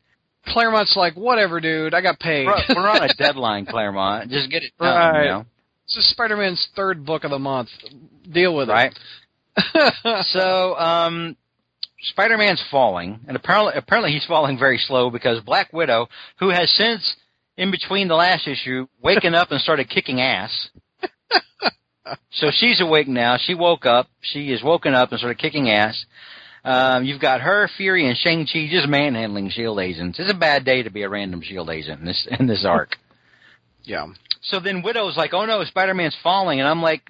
Claremont's 0.45 0.95
like, 0.95 1.15
whatever, 1.15 1.59
dude, 1.59 1.93
I 1.93 2.01
got 2.01 2.19
paid. 2.19 2.45
We're, 2.47 2.75
we're 2.75 2.89
on 2.89 3.03
a 3.03 3.13
deadline, 3.17 3.65
Claremont. 3.65 4.29
Just 4.31 4.49
get 4.49 4.63
it 4.63 4.71
done. 4.79 4.87
Right. 5.13 5.23
You 5.23 5.29
know? 5.29 5.45
this 5.85 5.97
is 5.97 6.09
Spider-Man's 6.11 6.69
third 6.75 7.05
book 7.05 7.23
of 7.23 7.31
the 7.31 7.37
month. 7.39 7.69
Deal 8.31 8.55
with 8.55 8.69
Right. 8.69 8.91
it. 9.57 9.93
So, 10.31 10.75
um, 10.77 11.35
Spider-Man's 12.01 12.63
falling, 12.71 13.19
and 13.27 13.35
apparently, 13.35 13.73
apparently 13.75 14.12
he's 14.12 14.25
falling 14.25 14.57
very 14.57 14.77
slow 14.77 15.09
because 15.09 15.41
Black 15.41 15.73
Widow, 15.73 16.07
who 16.39 16.49
has 16.49 16.71
since, 16.71 17.15
in 17.57 17.71
between 17.71 18.07
the 18.07 18.15
last 18.15 18.47
issue, 18.47 18.88
waken 19.01 19.35
up 19.35 19.51
and 19.51 19.59
started 19.59 19.89
kicking 19.89 20.21
ass. 20.21 20.69
so 22.31 22.47
she's 22.51 22.79
awake 22.81 23.07
now. 23.07 23.38
She 23.38 23.53
woke 23.53 23.85
up. 23.85 24.07
She 24.21 24.51
is 24.51 24.63
woken 24.63 24.93
up 24.93 25.12
and 25.12 25.19
started 25.19 25.39
kicking 25.39 25.69
ass. 25.69 26.05
Um, 26.63 27.05
you've 27.05 27.21
got 27.21 27.41
her, 27.41 27.69
Fury, 27.77 28.07
and 28.07 28.17
Shang 28.17 28.45
Chi 28.45 28.67
just 28.69 28.88
manhandling 28.88 29.49
Shield 29.49 29.79
agents. 29.79 30.19
It's 30.19 30.31
a 30.31 30.38
bad 30.38 30.65
day 30.65 30.83
to 30.83 30.89
be 30.89 31.03
a 31.03 31.09
random 31.09 31.41
Shield 31.41 31.69
agent 31.69 32.01
in 32.01 32.05
this 32.05 32.27
in 32.39 32.47
this 32.47 32.65
arc. 32.65 32.97
yeah. 33.83 34.07
So 34.41 34.59
then 34.59 34.81
Widow's 34.83 35.17
like, 35.17 35.33
"Oh 35.33 35.45
no, 35.45 35.63
Spider-Man's 35.63 36.17
falling," 36.23 36.59
and 36.59 36.67
I'm 36.67 36.81
like, 36.81 37.01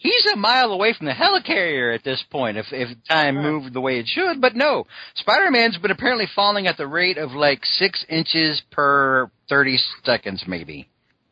"He's 0.00 0.24
a 0.32 0.36
mile 0.36 0.72
away 0.72 0.94
from 0.94 1.06
the 1.06 1.12
helicarrier 1.12 1.94
at 1.94 2.02
this 2.02 2.24
point. 2.30 2.56
If 2.56 2.72
if 2.72 2.88
time 3.06 3.36
moved 3.36 3.74
the 3.74 3.82
way 3.82 3.98
it 3.98 4.08
should, 4.08 4.40
but 4.40 4.56
no, 4.56 4.86
Spider-Man's 5.14 5.76
been 5.76 5.90
apparently 5.90 6.26
falling 6.34 6.66
at 6.66 6.78
the 6.78 6.86
rate 6.86 7.18
of 7.18 7.32
like 7.32 7.66
six 7.66 8.02
inches 8.08 8.62
per 8.70 9.30
thirty 9.50 9.78
seconds, 10.02 10.44
maybe. 10.46 10.88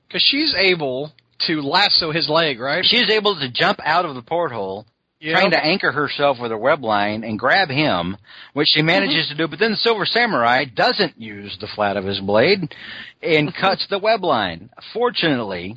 Because 0.07 0.22
she's 0.22 0.54
able 0.54 1.12
to 1.46 1.62
lasso 1.62 2.12
his 2.12 2.28
leg, 2.28 2.61
right? 2.61 2.85
She's 2.85 3.09
able 3.11 3.37
to 3.37 3.50
jump 3.50 3.81
out 3.83 4.04
of 4.04 4.14
the 4.14 4.22
porthole." 4.22 4.87
Trying 5.20 5.50
to 5.50 5.59
anchor 5.64 5.90
herself 5.90 6.38
with 6.40 6.52
a 6.52 6.57
web 6.57 6.85
line 6.85 7.24
and 7.24 7.40
grab 7.40 7.70
him, 7.70 8.16
which 8.52 8.68
she 8.68 8.83
manages 8.83 9.26
mm-hmm. 9.26 9.37
to 9.37 9.42
do, 9.46 9.48
but 9.48 9.59
then 9.59 9.74
Silver 9.74 10.07
Samurai 10.07 10.64
doesn't 10.64 11.20
use 11.20 11.57
the 11.61 11.66
flat 11.74 11.96
of 11.96 12.04
his 12.04 12.20
blade 12.20 12.72
and 13.20 13.48
mm-hmm. 13.48 13.61
cuts 13.61 13.85
the 13.90 13.98
web 13.98 14.22
line. 14.22 14.70
Fortunately, 14.92 15.76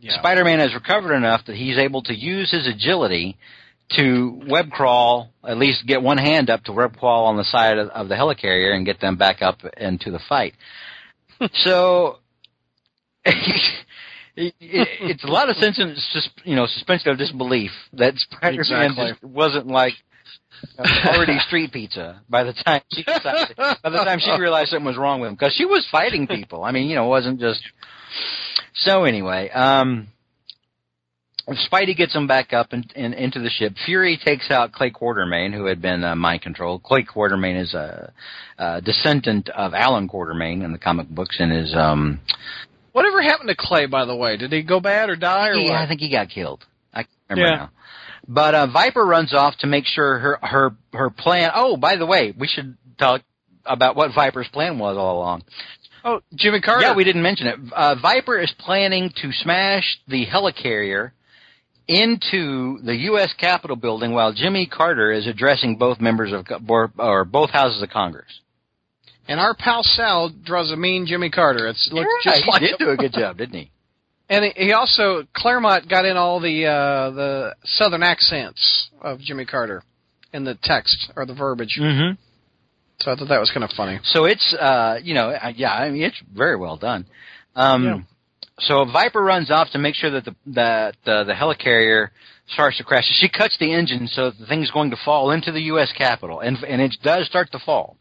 Yeah. 0.00 0.18
Spider-Man 0.18 0.60
has 0.60 0.74
recovered 0.74 1.14
enough 1.14 1.44
that 1.46 1.56
he's 1.56 1.78
able 1.78 2.02
to 2.02 2.14
use 2.14 2.50
his 2.50 2.66
agility 2.68 3.36
to 3.96 4.42
web 4.46 4.70
crawl, 4.70 5.30
at 5.46 5.56
least 5.58 5.86
get 5.86 6.02
one 6.02 6.18
hand 6.18 6.50
up 6.50 6.62
to 6.64 6.72
web 6.72 6.96
crawl 6.96 7.26
on 7.26 7.36
the 7.36 7.44
side 7.44 7.78
of, 7.78 7.88
of 7.88 8.08
the 8.08 8.14
helicarrier 8.14 8.74
and 8.74 8.84
get 8.84 9.00
them 9.00 9.16
back 9.16 9.42
up 9.42 9.58
into 9.76 10.10
the 10.10 10.20
fight. 10.28 10.54
so, 11.54 12.18
it, 13.24 13.74
it, 14.36 14.54
it's 14.60 15.24
a 15.24 15.28
lot 15.28 15.48
of 15.48 15.56
sense 15.56 15.78
in 15.80 15.96
you 16.44 16.54
know 16.54 16.66
suspension 16.66 17.10
of 17.10 17.18
disbelief 17.18 17.70
that 17.94 18.14
Spider-Man 18.16 18.60
Exactly. 18.60 19.10
just 19.12 19.22
wasn't 19.24 19.66
like 19.66 19.94
already 21.06 21.38
street 21.46 21.72
pizza 21.72 22.20
by 22.28 22.44
the 22.44 22.52
time 22.52 22.82
she 22.92 23.02
decided, 23.02 23.56
by 23.56 23.90
the 23.90 24.04
time 24.04 24.18
she 24.20 24.30
realized 24.38 24.70
something 24.70 24.86
was 24.86 24.96
wrong 24.96 25.20
with 25.20 25.28
him 25.28 25.34
because 25.34 25.54
she 25.54 25.64
was 25.64 25.86
fighting 25.90 26.26
people. 26.26 26.62
I 26.62 26.72
mean, 26.72 26.88
you 26.88 26.94
know, 26.94 27.06
it 27.06 27.08
wasn't 27.08 27.40
just. 27.40 27.62
So 28.74 29.04
anyway, 29.04 29.50
um, 29.50 30.08
Spidey 31.48 31.96
gets 31.96 32.14
him 32.14 32.26
back 32.26 32.52
up 32.52 32.72
and 32.72 32.90
in, 32.94 33.14
into 33.14 33.40
the 33.40 33.48
ship. 33.48 33.74
Fury 33.86 34.18
takes 34.22 34.50
out 34.50 34.72
Clay 34.72 34.90
Quartermain, 34.90 35.54
who 35.54 35.64
had 35.66 35.80
been 35.80 36.04
uh, 36.04 36.14
mind 36.14 36.42
controlled. 36.42 36.82
Clay 36.82 37.02
Quartermain 37.04 37.60
is 37.60 37.72
a, 37.74 38.12
a 38.58 38.80
descendant 38.82 39.48
of 39.48 39.72
Alan 39.74 40.08
Quartermain 40.08 40.62
in 40.64 40.72
the 40.72 40.78
comic 40.78 41.08
books, 41.08 41.36
and 41.38 41.52
is 41.56 41.74
um, 41.74 42.20
Whatever 42.92 43.22
happened 43.22 43.48
to 43.48 43.54
Clay, 43.56 43.86
by 43.86 44.04
the 44.04 44.16
way? 44.16 44.36
Did 44.36 44.52
he 44.52 44.62
go 44.62 44.80
bad 44.80 45.08
or 45.08 45.16
die 45.16 45.48
or 45.48 45.54
he- 45.54 45.64
what? 45.64 45.74
I 45.74 45.86
think 45.88 46.00
he 46.00 46.10
got 46.10 46.28
killed. 46.28 46.64
I 46.92 47.04
can't 47.04 47.08
remember 47.30 47.50
Yeah. 47.50 47.56
now. 47.56 47.70
But 48.30 48.54
uh, 48.54 48.66
Viper 48.66 49.04
runs 49.06 49.32
off 49.32 49.56
to 49.60 49.66
make 49.66 49.86
sure 49.86 50.18
her 50.18 50.38
her 50.42 50.70
her 50.92 51.08
plan. 51.08 51.50
Oh, 51.54 51.78
by 51.78 51.96
the 51.96 52.04
way, 52.04 52.34
we 52.38 52.46
should 52.46 52.76
talk 52.98 53.22
about 53.64 53.96
what 53.96 54.14
Viper's 54.14 54.48
plan 54.48 54.78
was 54.78 54.98
all 54.98 55.18
along. 55.18 55.44
Oh, 56.04 56.20
Jimmy 56.34 56.60
Carter. 56.60 56.82
Yeah, 56.86 56.94
we 56.94 57.04
didn't 57.04 57.22
mention 57.22 57.46
it. 57.48 57.58
Uh, 57.72 57.94
Viper 58.00 58.38
is 58.38 58.52
planning 58.58 59.10
to 59.22 59.32
smash 59.32 59.98
the 60.06 60.26
helicarrier 60.26 61.12
into 61.86 62.78
the 62.84 62.94
U.S. 62.96 63.32
Capitol 63.38 63.76
building 63.76 64.12
while 64.12 64.32
Jimmy 64.32 64.66
Carter 64.66 65.10
is 65.10 65.26
addressing 65.26 65.76
both 65.76 66.00
members 66.00 66.32
of 66.32 66.46
or, 66.68 66.92
or 66.98 67.24
both 67.24 67.50
houses 67.50 67.82
of 67.82 67.88
Congress. 67.90 68.40
And 69.26 69.40
our 69.40 69.54
pal 69.54 69.82
Sal 69.82 70.30
draws 70.44 70.70
a 70.70 70.76
mean 70.76 71.06
Jimmy 71.06 71.30
Carter. 71.30 71.66
It's 71.68 71.88
looks 71.92 72.08
Yeah, 72.24 72.32
just 72.32 72.44
he 72.44 72.50
like 72.50 72.60
did 72.62 72.78
do 72.78 72.90
a 72.90 72.96
good 72.96 73.12
job, 73.12 73.38
didn't 73.38 73.58
he? 73.58 73.70
And 74.30 74.44
he- 74.44 74.66
he 74.66 74.72
also 74.74 75.26
Claremont 75.34 75.88
got 75.88 76.04
in 76.04 76.18
all 76.18 76.38
the 76.38 76.66
uh, 76.66 77.10
the 77.12 77.54
southern 77.64 78.02
accents 78.02 78.90
of 79.00 79.20
Jimmy 79.20 79.46
Carter 79.46 79.82
in 80.34 80.44
the 80.44 80.58
text 80.62 81.10
or 81.16 81.24
the 81.24 81.32
verbiage. 81.32 81.78
Mm-hmm. 81.80 82.20
So 83.00 83.12
I 83.12 83.16
thought 83.16 83.28
that 83.28 83.40
was 83.40 83.50
kind 83.50 83.64
of 83.64 83.70
funny. 83.76 84.00
So 84.04 84.24
it's 84.24 84.54
uh, 84.54 84.98
you 85.02 85.14
know, 85.14 85.30
uh, 85.30 85.52
yeah, 85.54 85.72
I 85.72 85.90
mean 85.90 86.02
it's 86.02 86.20
very 86.32 86.56
well 86.56 86.76
done. 86.76 87.06
Um, 87.54 87.84
Yeah. 87.84 87.98
So 88.60 88.84
Viper 88.84 89.22
runs 89.22 89.52
off 89.52 89.70
to 89.70 89.78
make 89.78 89.94
sure 89.94 90.10
that 90.10 90.24
the 90.24 90.34
that 90.46 90.96
uh, 91.06 91.24
the 91.24 91.32
helicarrier 91.32 92.08
starts 92.48 92.76
to 92.78 92.84
crash. 92.84 93.04
She 93.20 93.28
cuts 93.28 93.56
the 93.60 93.72
engine 93.72 94.08
so 94.08 94.32
the 94.32 94.46
thing's 94.46 94.70
going 94.72 94.90
to 94.90 94.96
fall 95.04 95.30
into 95.30 95.52
the 95.52 95.62
U.S. 95.62 95.92
Capitol, 95.96 96.40
and 96.40 96.56
and 96.64 96.82
it 96.82 96.96
does 97.02 97.26
start 97.26 97.52
to 97.52 97.60
fall. 97.60 97.96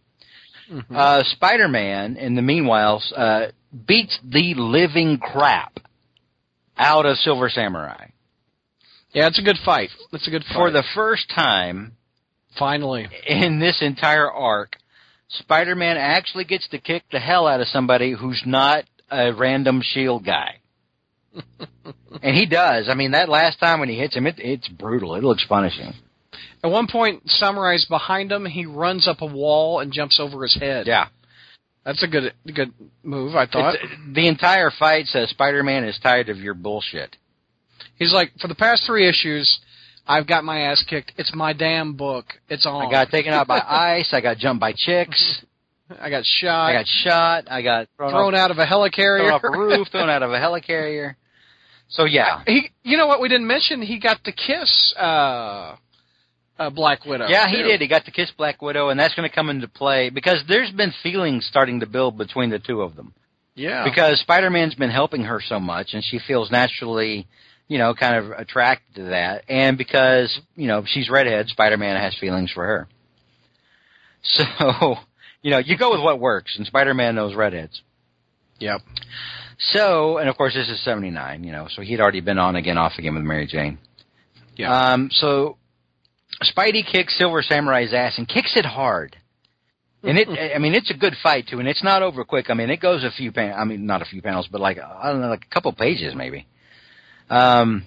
Mm-hmm. 0.71 0.95
Uh, 0.95 1.23
Spider-Man, 1.23 2.17
in 2.17 2.35
the 2.35 2.41
meanwhile, 2.41 3.01
uh, 3.15 3.47
beats 3.87 4.19
the 4.23 4.53
living 4.55 5.17
crap 5.17 5.79
out 6.77 7.05
of 7.05 7.17
Silver 7.17 7.49
Samurai 7.49 8.07
Yeah, 9.13 9.27
it's 9.27 9.39
a 9.39 9.43
good 9.43 9.57
fight. 9.63 9.89
It's 10.11 10.27
a 10.27 10.31
good 10.31 10.43
fight. 10.43 10.55
for 10.55 10.71
the 10.71 10.83
first 10.93 11.31
time 11.33 11.93
finally. 12.57 13.07
in 13.27 13.59
this 13.59 13.77
entire 13.81 14.31
arc. 14.31 14.75
Spider-Man 15.29 15.97
actually 15.97 16.45
gets 16.45 16.67
to 16.69 16.79
kick 16.79 17.03
the 17.11 17.19
hell 17.19 17.47
out 17.47 17.61
of 17.61 17.67
somebody 17.67 18.13
who's 18.13 18.41
not 18.45 18.85
a 19.11 19.33
random 19.33 19.81
shield 19.83 20.25
guy. 20.25 20.55
and 22.23 22.35
he 22.35 22.45
does. 22.45 22.87
I 22.89 22.95
mean, 22.95 23.11
that 23.11 23.29
last 23.29 23.59
time 23.59 23.79
when 23.79 23.89
he 23.89 23.97
hits 23.97 24.15
him, 24.15 24.25
it, 24.27 24.35
it's 24.37 24.67
brutal. 24.67 25.15
It 25.15 25.23
looks 25.23 25.45
punishing. 25.47 25.93
At 26.63 26.71
one 26.71 26.87
point, 26.87 27.23
Samurai's 27.27 27.85
behind 27.85 28.31
him. 28.31 28.45
He 28.45 28.65
runs 28.65 29.07
up 29.07 29.21
a 29.21 29.25
wall 29.25 29.79
and 29.79 29.93
jumps 29.93 30.19
over 30.19 30.41
his 30.43 30.55
head. 30.55 30.87
Yeah. 30.87 31.07
That's 31.85 32.03
a 32.03 32.07
good 32.07 32.33
good 32.53 32.73
move. 33.03 33.35
I 33.35 33.45
thought. 33.45 33.75
It's- 33.75 33.99
the 34.13 34.27
entire 34.27 34.71
fight 34.71 35.05
says 35.07 35.29
Spider-Man 35.29 35.85
is 35.85 35.97
tired 35.99 36.29
of 36.29 36.37
your 36.37 36.53
bullshit. 36.53 37.15
He's 37.95 38.11
like, 38.13 38.31
for 38.41 38.47
the 38.47 38.55
past 38.55 38.83
three 38.85 39.07
issues, 39.07 39.59
I've 40.07 40.27
got 40.27 40.43
my 40.43 40.61
ass 40.61 40.83
kicked. 40.87 41.13
It's 41.17 41.33
my 41.35 41.53
damn 41.53 41.93
book. 41.93 42.25
It's 42.49 42.65
on. 42.65 42.87
I 42.87 42.91
got 42.91 43.09
taken 43.09 43.33
out 43.33 43.47
by 43.47 43.59
ice. 43.59 44.09
I 44.13 44.21
got 44.21 44.37
jumped 44.37 44.61
by 44.61 44.73
chicks. 44.75 45.41
I 46.01 46.09
got 46.09 46.23
shot. 46.25 46.69
I 46.69 46.73
got 46.73 46.87
shot. 46.87 47.43
I 47.49 47.61
got 47.61 47.87
thrown, 47.95 48.11
thrown 48.11 48.35
off, 48.35 48.39
out 48.39 48.51
of 48.51 48.57
a 48.57 48.65
helicarrier. 48.65 49.19
thrown 49.19 49.31
off 49.31 49.43
a 49.43 49.51
roof. 49.51 49.87
thrown 49.91 50.09
out 50.09 50.23
of 50.23 50.31
a 50.31 50.37
helicarrier. 50.37 51.15
So 51.89 52.03
yeah, 52.03 52.41
He, 52.45 52.69
you 52.83 52.97
know 52.97 53.07
what 53.07 53.21
we 53.21 53.29
didn't 53.29 53.47
mention? 53.47 53.81
He 53.81 53.99
got 53.99 54.21
to 54.25 54.33
kiss 54.33 54.93
uh, 54.99 55.75
uh, 56.59 56.69
Black 56.69 57.05
Widow. 57.05 57.27
Yeah, 57.27 57.47
he 57.47 57.57
too. 57.57 57.63
did. 57.63 57.81
He 57.81 57.87
got 57.87 58.03
to 58.05 58.11
kiss 58.11 58.29
Black 58.37 58.61
Widow, 58.61 58.89
and 58.89 58.99
that's 58.99 59.15
going 59.15 59.27
to 59.27 59.33
come 59.33 59.49
into 59.49 59.69
play 59.69 60.09
because 60.09 60.43
there's 60.49 60.71
been 60.71 60.91
feelings 61.01 61.45
starting 61.45 61.79
to 61.79 61.85
build 61.85 62.17
between 62.17 62.49
the 62.49 62.59
two 62.59 62.81
of 62.81 62.95
them. 62.95 63.13
Yeah, 63.55 63.83
Because 63.85 64.19
Spider-Man's 64.19 64.75
been 64.75 64.91
helping 64.91 65.23
her 65.23 65.41
so 65.43 65.59
much, 65.59 65.93
and 65.93 66.03
she 66.03 66.19
feels 66.19 66.51
naturally, 66.51 67.25
you 67.67 67.77
know, 67.77 67.93
kind 67.93 68.15
of 68.15 68.31
attracted 68.31 68.95
to 68.95 69.03
that. 69.09 69.43
And 69.49 69.77
because 69.77 70.39
you 70.55 70.67
know 70.67 70.83
she's 70.85 71.09
redhead, 71.09 71.47
Spider-Man 71.47 71.95
has 71.97 72.15
feelings 72.19 72.51
for 72.51 72.65
her. 72.65 72.87
So, 74.59 74.95
you 75.41 75.51
know, 75.51 75.59
you 75.59 75.77
go 75.77 75.91
with 75.91 76.01
what 76.01 76.19
works, 76.19 76.57
and 76.57 76.65
Spider-Man 76.65 77.15
knows 77.15 77.33
redheads. 77.33 77.81
Yep. 78.59 78.81
So, 79.59 80.17
and 80.17 80.27
of 80.27 80.35
course, 80.35 80.53
this 80.53 80.67
is 80.67 80.83
'79. 80.83 81.43
You 81.43 81.51
know, 81.51 81.67
so 81.73 81.81
he'd 81.81 82.01
already 82.01 82.19
been 82.19 82.37
on 82.37 82.55
again, 82.55 82.77
off 82.77 82.93
again 82.97 83.13
with 83.13 83.23
Mary 83.23 83.47
Jane. 83.47 83.77
Yeah. 84.57 84.93
Um, 84.93 85.09
so 85.11 85.57
Spidey 86.43 86.85
kicks 86.85 87.17
Silver 87.17 87.41
Samurai's 87.41 87.93
ass 87.93 88.17
and 88.17 88.27
kicks 88.27 88.53
it 88.55 88.65
hard. 88.65 89.15
And 90.03 90.17
it, 90.17 90.27
I 90.55 90.59
mean, 90.59 90.73
it's 90.73 90.91
a 90.91 90.97
good 90.97 91.13
fight 91.21 91.47
too, 91.47 91.59
and 91.59 91.67
it's 91.67 91.83
not 91.83 92.01
over 92.01 92.23
quick. 92.23 92.49
I 92.49 92.53
mean, 92.53 92.69
it 92.69 92.81
goes 92.81 93.03
a 93.03 93.11
few 93.11 93.31
pan, 93.31 93.53
I 93.57 93.65
mean, 93.65 93.85
not 93.85 94.01
a 94.01 94.05
few 94.05 94.21
panels, 94.21 94.47
but 94.51 94.61
like 94.61 94.77
I 94.77 95.11
don't 95.11 95.21
know, 95.21 95.29
like 95.29 95.45
a 95.49 95.53
couple 95.53 95.71
pages 95.73 96.13
maybe. 96.15 96.47
Um, 97.29 97.85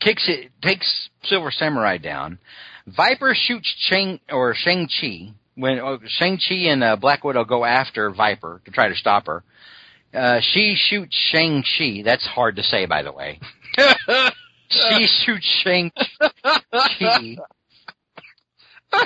kicks 0.00 0.28
it, 0.28 0.50
takes 0.62 1.08
Silver 1.24 1.50
Samurai 1.50 1.98
down. 1.98 2.38
Viper 2.86 3.34
shoots 3.34 3.72
Shang 3.78 4.20
or 4.30 4.54
Shang 4.54 4.88
Chi 4.88 5.34
when 5.54 5.78
oh, 5.80 5.98
Shang 6.06 6.38
Chi 6.38 6.54
and 6.70 6.82
uh, 6.82 6.96
Black 6.96 7.24
Widow 7.24 7.44
go 7.44 7.64
after 7.64 8.10
Viper 8.10 8.62
to 8.64 8.70
try 8.70 8.88
to 8.88 8.94
stop 8.94 9.26
her. 9.26 9.42
Uh, 10.14 10.40
she 10.40 10.74
shoots 10.76 11.14
Shang 11.30 11.62
Chi. 11.62 12.02
That's 12.04 12.26
hard 12.26 12.56
to 12.56 12.62
say, 12.62 12.86
by 12.86 13.02
the 13.02 13.12
way. 13.12 13.40
she 14.70 15.06
shoots 15.24 15.62
Shang 15.62 15.90
Chi. 15.90 17.36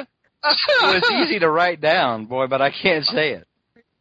it 0.00 0.06
was 0.82 1.10
easy 1.10 1.38
to 1.38 1.48
write 1.48 1.80
down, 1.80 2.26
boy, 2.26 2.46
but 2.48 2.60
I 2.60 2.70
can't 2.70 3.04
say 3.04 3.32
it. 3.32 3.47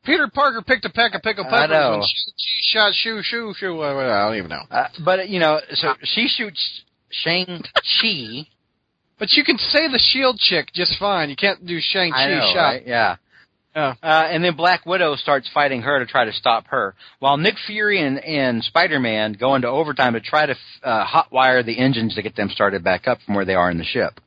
Peter 0.08 0.30
Parker 0.34 0.62
picked 0.62 0.86
a 0.86 0.90
peck 0.90 1.14
of 1.14 1.22
pickled 1.22 1.48
I 1.48 1.50
peppers 1.50 1.70
know. 1.70 1.92
when 1.92 2.02
she, 2.08 2.16
she 2.38 2.74
shot 2.74 2.94
shoo 2.96 3.20
shoo 3.22 3.54
shoo. 3.58 3.82
I 3.84 4.26
don't 4.26 4.38
even 4.38 4.50
know. 4.50 4.64
Uh, 4.72 4.88
but 5.04 5.28
you 5.28 5.40
know, 5.40 5.60
so 5.74 5.94
she 6.04 6.28
shoots 6.28 6.82
Shang 7.12 7.62
Chi. 8.02 8.48
But 9.20 9.34
you 9.34 9.44
can 9.44 9.58
say 9.58 9.88
the 9.88 9.98
shield 9.98 10.38
chick 10.38 10.68
just 10.76 11.00
fine. 11.00 11.32
You 11.32 11.36
can't 11.36 11.66
do 11.66 11.80
Shang 11.82 12.12
Chi 12.12 12.54
shot. 12.54 12.62
right? 12.62 12.84
Yeah. 12.86 13.16
Uh, 13.76 13.94
and 14.04 14.44
then 14.44 14.56
Black 14.56 14.86
Widow 14.86 15.16
starts 15.16 15.50
fighting 15.54 15.82
her 15.82 16.00
to 16.00 16.06
try 16.06 16.26
to 16.26 16.34
stop 16.34 16.68
her, 16.68 16.96
while 17.18 17.38
Nick 17.38 17.56
Fury 17.66 18.00
and, 18.00 18.20
and 18.24 18.64
Spider-Man 18.64 19.34
go 19.40 19.56
into 19.56 19.68
overtime 19.68 20.14
to 20.14 20.20
try 20.20 20.46
to 20.46 20.56
uh, 20.84 21.06
hotwire 21.06 21.66
the 21.66 21.78
engines 21.78 22.16
to 22.16 22.22
get 22.22 22.36
them 22.36 22.50
started 22.50 22.84
back 22.84 23.08
up 23.08 23.20
from 23.26 23.36
where 23.36 23.46
they 23.46 23.56
are 23.56 23.70
in 23.70 23.78
the 23.78 23.84
ship. 23.84 24.20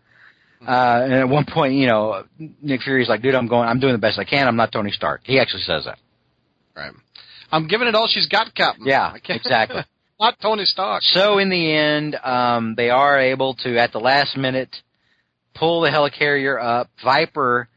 Uh, 0.67 1.01
and 1.05 1.13
at 1.15 1.29
one 1.29 1.47
point, 1.51 1.75
you 1.75 1.87
know, 1.87 2.25
Nick 2.61 2.83
Fury's 2.83 3.09
like, 3.09 3.23
"Dude, 3.23 3.35
I'm 3.35 3.47
going. 3.49 3.67
I'm 3.69 3.81
doing 3.81 3.93
the 3.93 3.99
best 3.99 4.19
I 4.19 4.25
can. 4.25 4.47
I'm 4.47 4.57
not 4.57 4.73
Tony 4.73 4.91
Stark." 4.91 5.23
He 5.25 5.39
actually 5.39 5.63
says 5.63 5.85
that. 5.87 5.99
Right. 6.77 6.93
I'm 7.51 7.67
giving 7.67 7.89
it 7.89 7.95
all 7.95 8.07
she's 8.09 8.29
got, 8.29 8.55
Captain. 8.55 8.87
Yeah, 8.87 9.15
exactly. 9.29 9.83
Not 10.21 10.39
Tony 10.41 10.67
Stark. 10.67 11.03
So 11.03 11.39
in 11.39 11.49
the 11.49 11.73
end, 11.75 12.15
um, 12.15 12.75
they 12.77 12.91
are 12.91 13.19
able 13.19 13.55
to, 13.65 13.79
at 13.79 13.91
the 13.91 13.99
last 13.99 14.37
minute, 14.37 14.69
pull 15.55 15.81
the 15.81 15.89
helicarrier 15.89 16.63
up. 16.63 16.91
Viper 17.03 17.69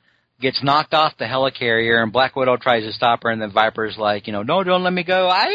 gets 0.42 0.62
knocked 0.62 0.94
off 0.94 1.14
the 1.18 1.24
helicarrier, 1.26 2.04
and 2.04 2.12
Black 2.12 2.36
Widow 2.36 2.58
tries 2.58 2.84
to 2.84 2.92
stop 2.92 3.24
her, 3.24 3.30
and 3.30 3.42
then 3.42 3.52
Viper's 3.54 3.98
like, 3.98 4.28
you 4.28 4.34
know, 4.34 4.44
no, 4.44 4.62
don't 4.64 4.84
let 4.84 4.92
me 4.94 5.04
go. 5.06 5.28
I, 5.30 5.48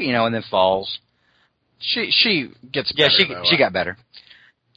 you 0.00 0.12
know, 0.12 0.24
and 0.26 0.34
then 0.34 0.42
falls. 0.50 0.98
She 1.78 2.08
she 2.10 2.50
gets 2.72 2.92
Yeah, 2.96 3.06
better, 3.08 3.14
she 3.18 3.28
though. 3.34 3.42
she 3.50 3.58
got 3.58 3.72
better. 3.72 3.96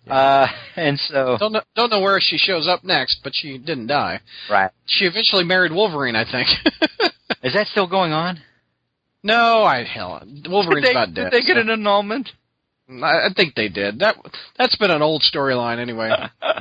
Uh, 0.10 0.48
and 0.76 1.00
so 1.00 1.38
Don't 1.40 1.54
know, 1.54 1.62
don't 1.76 1.90
know 1.90 2.00
where 2.02 2.20
she 2.22 2.38
shows 2.38 2.68
up 2.68 2.84
next, 2.84 3.20
but 3.24 3.34
she 3.36 3.58
didn't 3.58 3.88
die. 3.88 4.20
right, 4.50 4.72
She 4.86 5.06
eventually 5.06 5.44
married 5.44 5.72
Wolverine, 5.72 6.16
I 6.16 6.30
think. 6.30 6.48
is 7.44 7.54
that 7.54 7.68
still 7.68 7.88
going 7.88 8.12
on? 8.12 8.40
no, 9.24 9.64
I 9.64 9.84
hell, 9.84 10.22
Wolverine's 10.48 10.86
did 10.86 10.90
they, 10.90 10.94
not 10.94 11.14
dead. 11.14 11.32
Did 11.32 11.34
they 11.34 11.46
get 11.46 11.56
so- 11.56 11.62
an 11.62 11.70
annulment? 11.70 12.30
I 12.88 12.94
I 12.94 13.30
think 13.36 13.56
they 13.56 13.68
did. 13.68 13.98
That 14.00 14.16
that's 14.60 14.76
been 14.76 14.92
an 14.92 15.02
old 15.02 15.24
storyline 15.24 15.80
anyway. 15.80 16.12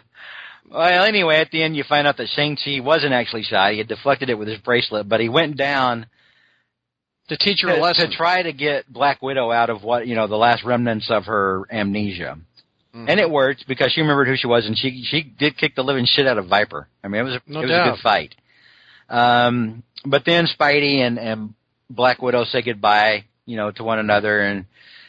Well, 0.70 1.04
anyway, 1.04 1.36
at 1.36 1.50
the 1.50 1.62
end 1.62 1.76
you 1.76 1.84
find 1.84 2.06
out 2.06 2.16
that 2.16 2.28
Shang-Chi 2.34 2.80
wasn't 2.80 3.12
actually 3.12 3.42
shot. 3.42 3.72
He 3.72 3.78
had 3.78 3.86
deflected 3.86 4.28
it 4.30 4.34
with 4.38 4.48
his 4.48 4.58
bracelet, 4.58 5.08
but 5.08 5.20
he 5.20 5.28
went 5.28 5.56
down 5.56 6.06
to 7.28 7.36
teach 7.36 7.60
her 7.62 7.68
to, 7.68 7.78
a 7.78 7.80
lesson. 7.80 8.10
to 8.10 8.16
try 8.16 8.42
to 8.42 8.52
get 8.52 8.90
Black 8.92 9.22
Widow 9.22 9.52
out 9.52 9.70
of 9.70 9.82
what 9.84 10.06
you 10.06 10.14
know 10.16 10.26
the 10.26 10.36
last 10.36 10.64
remnants 10.64 11.10
of 11.10 11.26
her 11.26 11.64
amnesia, 11.70 12.38
Mhm. 12.94 13.06
and 13.08 13.18
it 13.20 13.28
worked 13.28 13.66
because 13.66 13.92
she 13.92 14.00
remembered 14.00 14.28
who 14.28 14.36
she 14.36 14.46
was, 14.46 14.66
and 14.66 14.78
she 14.78 15.02
she 15.04 15.22
did 15.22 15.56
kick 15.58 15.74
the 15.74 15.82
living 15.82 16.06
shit 16.06 16.26
out 16.26 16.38
of 16.38 16.46
Viper. 16.46 16.86
I 17.02 17.08
mean, 17.08 17.20
it 17.20 17.24
was 17.24 17.34
a, 17.34 17.40
No 17.46 17.60
it 17.60 17.62
was 17.64 17.70
a 17.72 17.90
good 17.90 18.00
fight. 18.00 18.34
Um, 19.08 19.82
but 20.04 20.24
then 20.24 20.46
Spidey 20.46 20.98
and 21.00 21.18
and 21.18 21.54
Black 21.90 22.22
Widow 22.22 22.44
say 22.44 22.62
goodbye, 22.62 23.24
you 23.46 23.56
know, 23.56 23.70
to 23.72 23.84
one 23.84 23.98
another, 23.98 24.40
and 24.40 24.66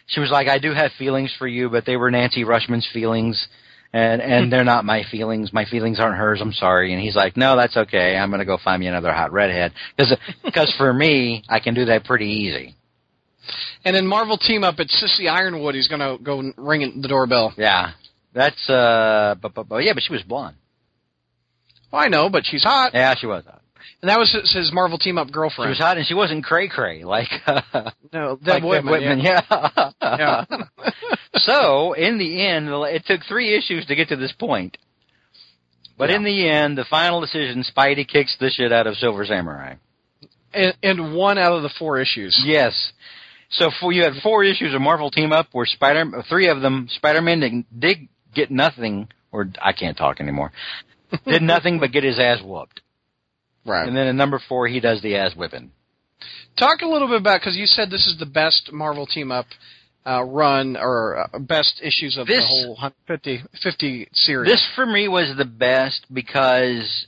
she 0.07 0.19
was 0.19 0.29
like, 0.31 0.47
"I 0.47 0.59
do 0.59 0.73
have 0.73 0.91
feelings 0.93 1.33
for 1.37 1.47
you, 1.47 1.69
but 1.69 1.85
they 1.85 1.95
were 1.95 2.11
Nancy 2.11 2.43
Rushman's 2.43 2.87
feelings." 2.91 3.47
And 3.93 4.21
and 4.21 4.51
they're 4.51 4.63
not 4.65 4.83
my 4.83 5.03
feelings. 5.09 5.53
My 5.53 5.65
feelings 5.65 5.99
aren't 5.99 6.17
hers. 6.17 6.41
I'm 6.41 6.53
sorry. 6.53 6.91
And 6.91 7.01
he's 7.01 7.15
like, 7.15 7.37
no, 7.37 7.55
that's 7.55 7.77
okay. 7.77 8.17
I'm 8.17 8.29
gonna 8.29 8.45
go 8.45 8.57
find 8.57 8.79
me 8.79 8.87
another 8.87 9.13
hot 9.13 9.31
redhead 9.31 9.73
because 9.95 10.17
because 10.43 10.73
for 10.77 10.91
me, 10.93 11.43
I 11.47 11.59
can 11.59 11.73
do 11.75 11.85
that 11.85 12.03
pretty 12.03 12.27
easy. 12.27 12.75
And 13.83 13.95
in 13.95 14.07
Marvel 14.07 14.37
team 14.37 14.63
up, 14.63 14.75
it's 14.79 14.97
Cissy 14.99 15.27
Ironwood. 15.27 15.75
He's 15.75 15.87
gonna 15.87 16.17
go 16.21 16.51
ring 16.57 17.01
the 17.01 17.07
doorbell. 17.07 17.53
Yeah, 17.57 17.91
that's 18.33 18.69
uh, 18.69 19.35
but, 19.41 19.53
but, 19.53 19.67
but 19.69 19.83
yeah, 19.83 19.93
but 19.93 20.03
she 20.03 20.13
was 20.13 20.23
blonde. 20.23 20.55
Well, 21.91 22.01
I 22.01 22.07
know, 22.07 22.29
but 22.29 22.45
she's 22.45 22.63
hot, 22.63 22.91
Yeah, 22.93 23.15
she 23.15 23.27
was 23.27 23.45
hot. 23.45 23.61
and 24.01 24.09
that 24.09 24.17
was 24.19 24.31
his, 24.33 24.51
his 24.51 24.73
Marvel 24.73 24.97
team 24.97 25.17
up 25.17 25.31
girlfriend. 25.31 25.67
She 25.67 25.71
was 25.71 25.79
hot, 25.79 25.97
and 25.97 26.05
she 26.05 26.13
wasn't 26.13 26.43
cray 26.43 26.67
cray 26.67 27.03
like 27.03 27.29
uh, 27.47 27.91
no, 28.11 28.39
like 28.41 28.61
Deb 28.61 28.63
Whitman. 28.63 28.91
Whitman. 28.91 29.19
Yeah. 29.19 29.91
Yeah. 30.01 30.45
so 31.35 31.93
in 31.93 32.17
the 32.17 32.45
end, 32.45 32.69
it 32.69 33.05
took 33.05 33.21
three 33.27 33.55
issues 33.57 33.85
to 33.85 33.95
get 33.95 34.09
to 34.09 34.15
this 34.15 34.31
point. 34.33 34.77
But 35.97 36.09
in 36.09 36.25
the 36.25 36.49
end, 36.49 36.77
the 36.77 36.83
final 36.89 37.21
decision, 37.21 37.63
Spidey 37.63 38.05
kicks 38.05 38.35
the 38.37 38.49
shit 38.49 38.73
out 38.73 38.85
of 38.85 38.95
Silver 38.95 39.25
Samurai. 39.25 39.75
And, 40.53 40.73
and 40.83 41.15
one 41.15 41.37
out 41.37 41.53
of 41.53 41.63
the 41.63 41.69
four 41.79 41.99
issues. 41.99 42.37
Yes. 42.45 42.91
So 43.51 43.69
for, 43.79 43.91
you 43.91 44.03
had 44.03 44.13
four 44.23 44.43
issues 44.43 44.73
of 44.73 44.81
Marvel 44.81 45.11
Team 45.11 45.31
Up 45.31 45.47
where 45.51 45.65
Spider, 45.65 46.05
three 46.29 46.49
of 46.49 46.61
them, 46.61 46.87
Spider-Man 46.89 47.39
did, 47.39 47.79
did 47.79 47.97
get 48.33 48.51
nothing, 48.51 49.07
or 49.31 49.49
I 49.61 49.73
can't 49.73 49.97
talk 49.97 50.19
anymore, 50.19 50.51
did 51.25 51.41
nothing 51.43 51.79
but 51.79 51.91
get 51.91 52.03
his 52.03 52.19
ass 52.19 52.39
whooped. 52.43 52.81
Right. 53.65 53.87
And 53.87 53.95
then 53.95 54.07
in 54.07 54.17
number 54.17 54.41
four, 54.47 54.67
he 54.67 54.79
does 54.79 55.01
the 55.01 55.15
ass 55.15 55.35
whipping. 55.35 55.71
Talk 56.57 56.81
a 56.81 56.87
little 56.87 57.07
bit 57.07 57.17
about 57.21 57.41
because 57.41 57.55
you 57.55 57.65
said 57.65 57.89
this 57.89 58.07
is 58.07 58.17
the 58.19 58.25
best 58.25 58.71
Marvel 58.71 59.05
team 59.05 59.31
up 59.31 59.45
uh, 60.07 60.23
run 60.23 60.77
or 60.77 61.27
uh, 61.33 61.39
best 61.39 61.81
issues 61.83 62.17
of 62.17 62.27
This- 62.27 62.41
the 62.41 62.47
whole 62.47 62.69
150 62.75 63.43
50 63.61 64.07
series. 64.13 64.51
This 64.51 64.67
for 64.75 64.85
me 64.85 65.07
was 65.07 65.35
the 65.37 65.45
best 65.45 66.05
because 66.13 67.07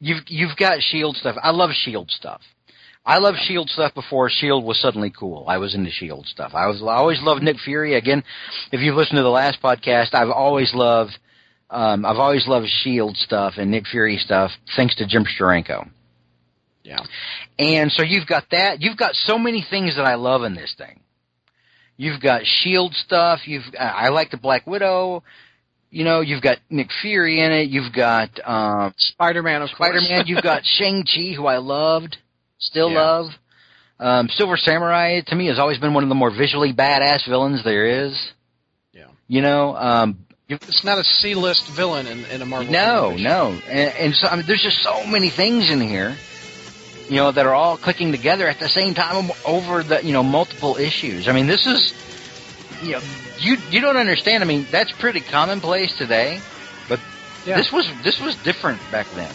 you've 0.00 0.22
you've 0.26 0.56
got 0.56 0.80
Shield 0.80 1.16
stuff. 1.16 1.36
I 1.42 1.50
love 1.50 1.70
Shield 1.72 2.10
stuff. 2.10 2.40
I 3.06 3.18
love 3.18 3.34
Shield 3.36 3.68
stuff 3.68 3.94
before 3.94 4.30
Shield 4.30 4.64
was 4.64 4.80
suddenly 4.80 5.10
cool. 5.10 5.44
I 5.46 5.58
was 5.58 5.74
into 5.74 5.90
Shield 5.90 6.26
stuff. 6.26 6.52
I 6.54 6.66
was 6.66 6.82
I 6.82 6.94
always 6.94 7.20
loved 7.20 7.42
Nick 7.42 7.58
Fury. 7.58 7.94
Again, 7.94 8.24
if 8.72 8.80
you've 8.80 8.96
listened 8.96 9.18
to 9.18 9.22
the 9.22 9.28
last 9.28 9.60
podcast, 9.62 10.14
I've 10.14 10.30
always 10.30 10.72
loved 10.74 11.12
um, 11.70 12.04
I've 12.06 12.18
always 12.18 12.46
loved 12.46 12.68
Shield 12.68 13.16
stuff 13.16 13.54
and 13.56 13.70
Nick 13.70 13.86
Fury 13.86 14.16
stuff 14.16 14.52
thanks 14.76 14.94
to 14.96 15.06
Jim 15.06 15.24
Steranko. 15.24 15.88
yeah. 16.82 16.98
And 17.58 17.90
so 17.92 18.02
you've 18.02 18.26
got 18.26 18.44
that. 18.50 18.80
You've 18.80 18.96
got 18.96 19.14
so 19.14 19.38
many 19.38 19.64
things 19.68 19.96
that 19.96 20.04
I 20.04 20.14
love 20.14 20.44
in 20.44 20.54
this 20.54 20.74
thing. 20.78 21.00
You've 21.96 22.20
got 22.20 22.42
Shield 22.44 22.94
stuff. 22.94 23.40
You've 23.46 23.64
I 23.78 24.08
like 24.08 24.30
the 24.30 24.36
Black 24.36 24.66
Widow. 24.66 25.22
You 25.90 26.04
know, 26.04 26.22
you've 26.22 26.42
got 26.42 26.58
Nick 26.70 26.88
Fury 27.02 27.40
in 27.40 27.52
it. 27.52 27.68
You've 27.68 27.92
got 27.92 28.30
um, 28.44 28.92
Spider-Man, 28.96 29.62
of. 29.62 29.70
Spider-Man. 29.70 30.24
You've 30.26 30.42
got 30.42 30.62
Shang-Chi, 30.78 31.34
who 31.36 31.46
I 31.46 31.58
loved, 31.58 32.16
still 32.66 32.90
Yeah. 32.90 33.00
love. 33.02 33.26
Um, 34.00 34.28
Silver 34.28 34.56
Samurai 34.56 35.20
to 35.28 35.34
me 35.34 35.46
has 35.46 35.58
always 35.58 35.78
been 35.78 35.94
one 35.94 36.02
of 36.02 36.08
the 36.08 36.14
more 36.16 36.30
visually 36.30 36.72
badass 36.72 37.26
villains 37.28 37.62
there 37.64 37.86
is. 38.06 38.32
Yeah. 38.92 39.04
You 39.28 39.40
know, 39.40 39.76
um, 39.76 40.18
It's 40.48 40.84
not 40.84 40.98
a 40.98 41.04
C-list 41.04 41.68
villain 41.68 42.06
in, 42.06 42.24
in 42.26 42.42
a 42.42 42.46
Marvel. 42.46 42.70
no, 42.72 42.80
television. 43.16 43.22
no, 43.24 43.60
and, 43.68 43.94
and 43.96 44.14
so 44.14 44.26
I 44.28 44.36
mean, 44.36 44.44
there's 44.46 44.62
just 44.62 44.82
so 44.82 45.06
many 45.06 45.30
things 45.30 45.70
in 45.70 45.80
here, 45.80 46.16
you 47.08 47.16
know, 47.16 47.30
that 47.32 47.46
are 47.46 47.54
all 47.54 47.76
clicking 47.78 48.10
together 48.12 48.46
at 48.48 48.58
the 48.58 48.68
same 48.68 48.94
time 48.94 49.30
over 49.46 49.82
the 49.82 50.04
you 50.04 50.12
know 50.12 50.22
multiple 50.22 50.76
issues. 50.76 51.28
I 51.28 51.32
mean, 51.32 51.46
this 51.46 51.64
is, 51.66 51.94
you 52.82 52.92
know, 52.92 53.00
you 53.38 53.56
you 53.70 53.80
don't 53.80 53.96
understand. 53.96 54.42
I 54.42 54.46
mean, 54.46 54.66
that's 54.70 54.92
pretty 54.92 55.20
commonplace 55.20 55.96
today, 55.96 56.40
but 56.88 56.98
Yeah. 57.46 57.56
this 57.56 57.70
was 57.72 57.86
this 58.02 58.20
was 58.20 58.34
different 58.44 58.80
back 58.90 59.06
then. 59.14 59.32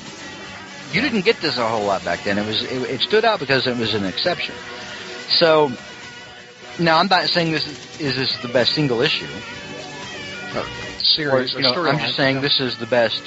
You 0.91 1.01
didn't 1.01 1.21
get 1.21 1.39
this 1.41 1.57
a 1.57 1.67
whole 1.67 1.85
lot 1.85 2.03
back 2.03 2.23
then. 2.23 2.37
It 2.37 2.45
was 2.45 2.63
it, 2.63 2.89
it 2.89 3.01
stood 3.01 3.23
out 3.23 3.39
because 3.39 3.67
it 3.67 3.77
was 3.77 3.93
an 3.93 4.05
exception. 4.05 4.55
So 5.27 5.71
now 6.79 6.97
I'm 6.97 7.07
not 7.07 7.29
saying 7.29 7.51
this 7.51 7.67
is, 7.67 8.01
is 8.01 8.15
this 8.15 8.41
the 8.41 8.47
best 8.47 8.73
single 8.73 9.01
issue. 9.01 9.27
Or, 10.55 10.65
series. 11.03 11.53
you 11.53 11.61
know, 11.61 11.73
I'm 11.85 11.99
just 11.99 12.15
saying 12.15 12.41
this 12.41 12.59
is 12.59 12.77
the 12.77 12.87
best 12.87 13.21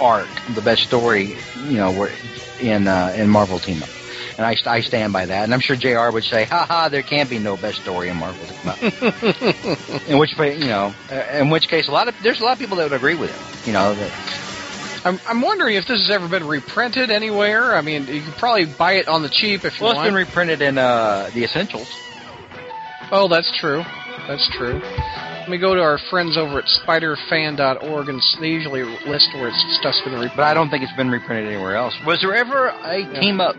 arc, 0.00 0.28
the 0.54 0.62
best 0.62 0.82
story, 0.82 1.36
you 1.66 1.76
know, 1.76 2.08
in 2.60 2.88
uh, 2.88 3.14
in 3.16 3.28
Marvel 3.28 3.58
Team 3.58 3.82
Up. 3.82 3.88
And 4.38 4.46
I, 4.46 4.56
I 4.66 4.80
stand 4.80 5.12
by 5.12 5.26
that. 5.26 5.44
And 5.44 5.52
I'm 5.52 5.60
sure 5.60 5.76
JR 5.76 6.10
would 6.10 6.24
say, 6.24 6.44
"Ha 6.44 6.64
ha, 6.66 6.88
there 6.88 7.02
can't 7.02 7.28
be 7.28 7.38
no 7.38 7.56
best 7.56 7.82
story 7.82 8.08
in 8.08 8.16
Marvel 8.16 8.44
Team 8.46 8.68
Up." 8.68 8.82
in 10.08 10.18
which, 10.18 10.36
you 10.38 10.66
know, 10.66 10.94
uh, 11.10 11.14
in 11.34 11.50
which 11.50 11.68
case, 11.68 11.88
a 11.88 11.92
lot 11.92 12.08
of 12.08 12.14
there's 12.22 12.40
a 12.40 12.44
lot 12.44 12.52
of 12.52 12.58
people 12.58 12.76
that 12.78 12.84
would 12.84 12.96
agree 12.96 13.14
with 13.14 13.30
him. 13.30 13.66
You 13.66 13.72
know, 13.74 13.94
that, 13.94 14.10
I'm, 15.04 15.18
I'm 15.26 15.42
wondering 15.42 15.76
if 15.76 15.86
this 15.86 15.98
has 16.06 16.10
ever 16.10 16.28
been 16.28 16.46
reprinted 16.46 17.10
anywhere. 17.10 17.74
I 17.74 17.82
mean, 17.82 18.06
you 18.06 18.22
could 18.22 18.38
probably 18.38 18.66
buy 18.78 18.94
it 18.94 19.08
on 19.08 19.22
the 19.22 19.28
cheap 19.28 19.64
if 19.64 19.78
you 19.78 19.84
well, 19.84 19.92
it's 19.92 19.96
want. 19.96 20.08
been 20.08 20.14
reprinted 20.14 20.62
in 20.62 20.78
uh, 20.78 21.30
the 21.34 21.42
Essentials. 21.42 21.88
oh, 23.10 23.26
that's 23.28 23.50
true. 23.58 23.82
That's 24.28 24.48
true. 24.56 24.78
Let 24.78 25.48
me 25.48 25.58
go 25.58 25.74
to 25.74 25.82
our 25.82 25.98
friends 26.08 26.36
over 26.36 26.60
at 26.60 26.66
spiderfan.org, 26.86 28.08
and 28.08 28.22
they 28.40 28.46
usually 28.46 28.82
list 28.82 29.28
where 29.34 29.48
it's, 29.48 29.78
stuff's 29.80 30.00
been 30.04 30.14
reprinted. 30.14 30.36
But 30.36 30.44
I 30.44 30.54
don't 30.54 30.70
think 30.70 30.84
it's 30.84 30.96
been 30.96 31.10
reprinted 31.10 31.48
anywhere 31.48 31.74
else. 31.74 31.94
Was 32.06 32.20
there 32.22 32.34
ever 32.34 32.68
a 32.68 33.20
team 33.20 33.40
up 33.40 33.56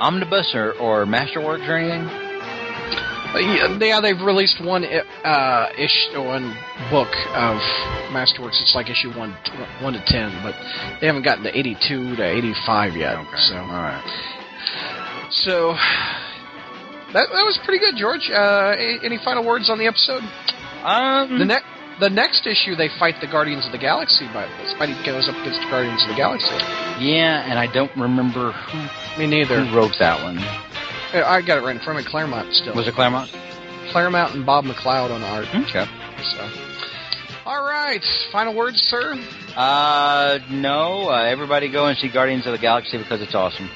omnibus 0.00 0.50
or, 0.54 0.72
or 0.74 1.06
Masterworks 1.06 1.68
or 1.68 1.76
anything? 1.76 2.27
Yeah, 3.38 3.78
yeah, 3.80 4.00
they've 4.00 4.20
released 4.20 4.62
one 4.64 4.84
uh, 4.84 5.68
ish 5.78 6.08
one 6.14 6.54
book 6.90 7.08
of 7.34 7.56
Masterworks. 8.10 8.60
It's 8.62 8.74
like 8.74 8.90
issue 8.90 9.10
one 9.16 9.36
one 9.80 9.92
to 9.94 10.02
ten, 10.06 10.32
but 10.42 10.54
they 11.00 11.06
haven't 11.06 11.22
gotten 11.22 11.44
to 11.44 11.56
eighty 11.58 11.76
two 11.88 12.16
to 12.16 12.24
eighty 12.24 12.52
five 12.66 12.94
yet. 12.96 13.16
So, 13.48 13.56
All 13.56 13.66
right. 13.68 14.02
so 15.30 15.72
that 17.12 17.28
that 17.32 17.44
was 17.46 17.58
pretty 17.64 17.80
good, 17.80 17.96
George. 17.96 18.28
Uh, 18.30 18.74
any 19.02 19.18
final 19.24 19.44
words 19.44 19.70
on 19.70 19.78
the 19.78 19.86
episode? 19.86 20.22
Um, 20.84 21.38
The 21.38 21.44
next 21.44 21.66
the 22.00 22.10
next 22.10 22.46
issue, 22.46 22.76
they 22.76 22.88
fight 22.98 23.16
the 23.20 23.26
Guardians 23.26 23.66
of 23.66 23.72
the 23.72 23.78
Galaxy. 23.78 24.28
But 24.32 24.46
Spidey 24.78 24.94
goes 25.04 25.28
up 25.28 25.34
against 25.42 25.60
the 25.60 25.70
Guardians 25.70 26.02
of 26.04 26.08
the 26.10 26.14
Galaxy. 26.16 26.46
yeah, 27.02 27.42
and 27.48 27.58
I 27.58 27.66
don't 27.72 27.90
remember 27.96 28.52
who, 28.52 29.18
Me 29.18 29.26
neither. 29.26 29.64
who 29.64 29.76
wrote 29.76 29.94
that 29.98 30.22
one. 30.22 30.38
I 31.14 31.42
got 31.42 31.58
it 31.58 31.62
right 31.62 31.76
in 31.76 31.82
front 31.82 31.98
of 31.98 32.04
me. 32.04 32.10
Claremont 32.10 32.52
still. 32.54 32.74
Was 32.74 32.88
it 32.88 32.94
Claremont? 32.94 33.30
Claremont 33.92 34.34
and 34.34 34.44
Bob 34.44 34.64
McLeod 34.64 35.10
on 35.10 35.22
art. 35.22 35.46
Okay. 35.48 35.84
So. 36.36 36.50
All 37.46 37.64
right. 37.64 38.02
Final 38.30 38.54
words, 38.54 38.76
sir. 38.88 39.14
Uh, 39.56 40.38
no. 40.50 41.08
Uh, 41.08 41.24
everybody 41.24 41.70
go 41.72 41.86
and 41.86 41.96
see 41.98 42.10
Guardians 42.12 42.46
of 42.46 42.52
the 42.52 42.58
Galaxy 42.58 42.98
because 42.98 43.22
it's 43.22 43.34
awesome. 43.34 43.70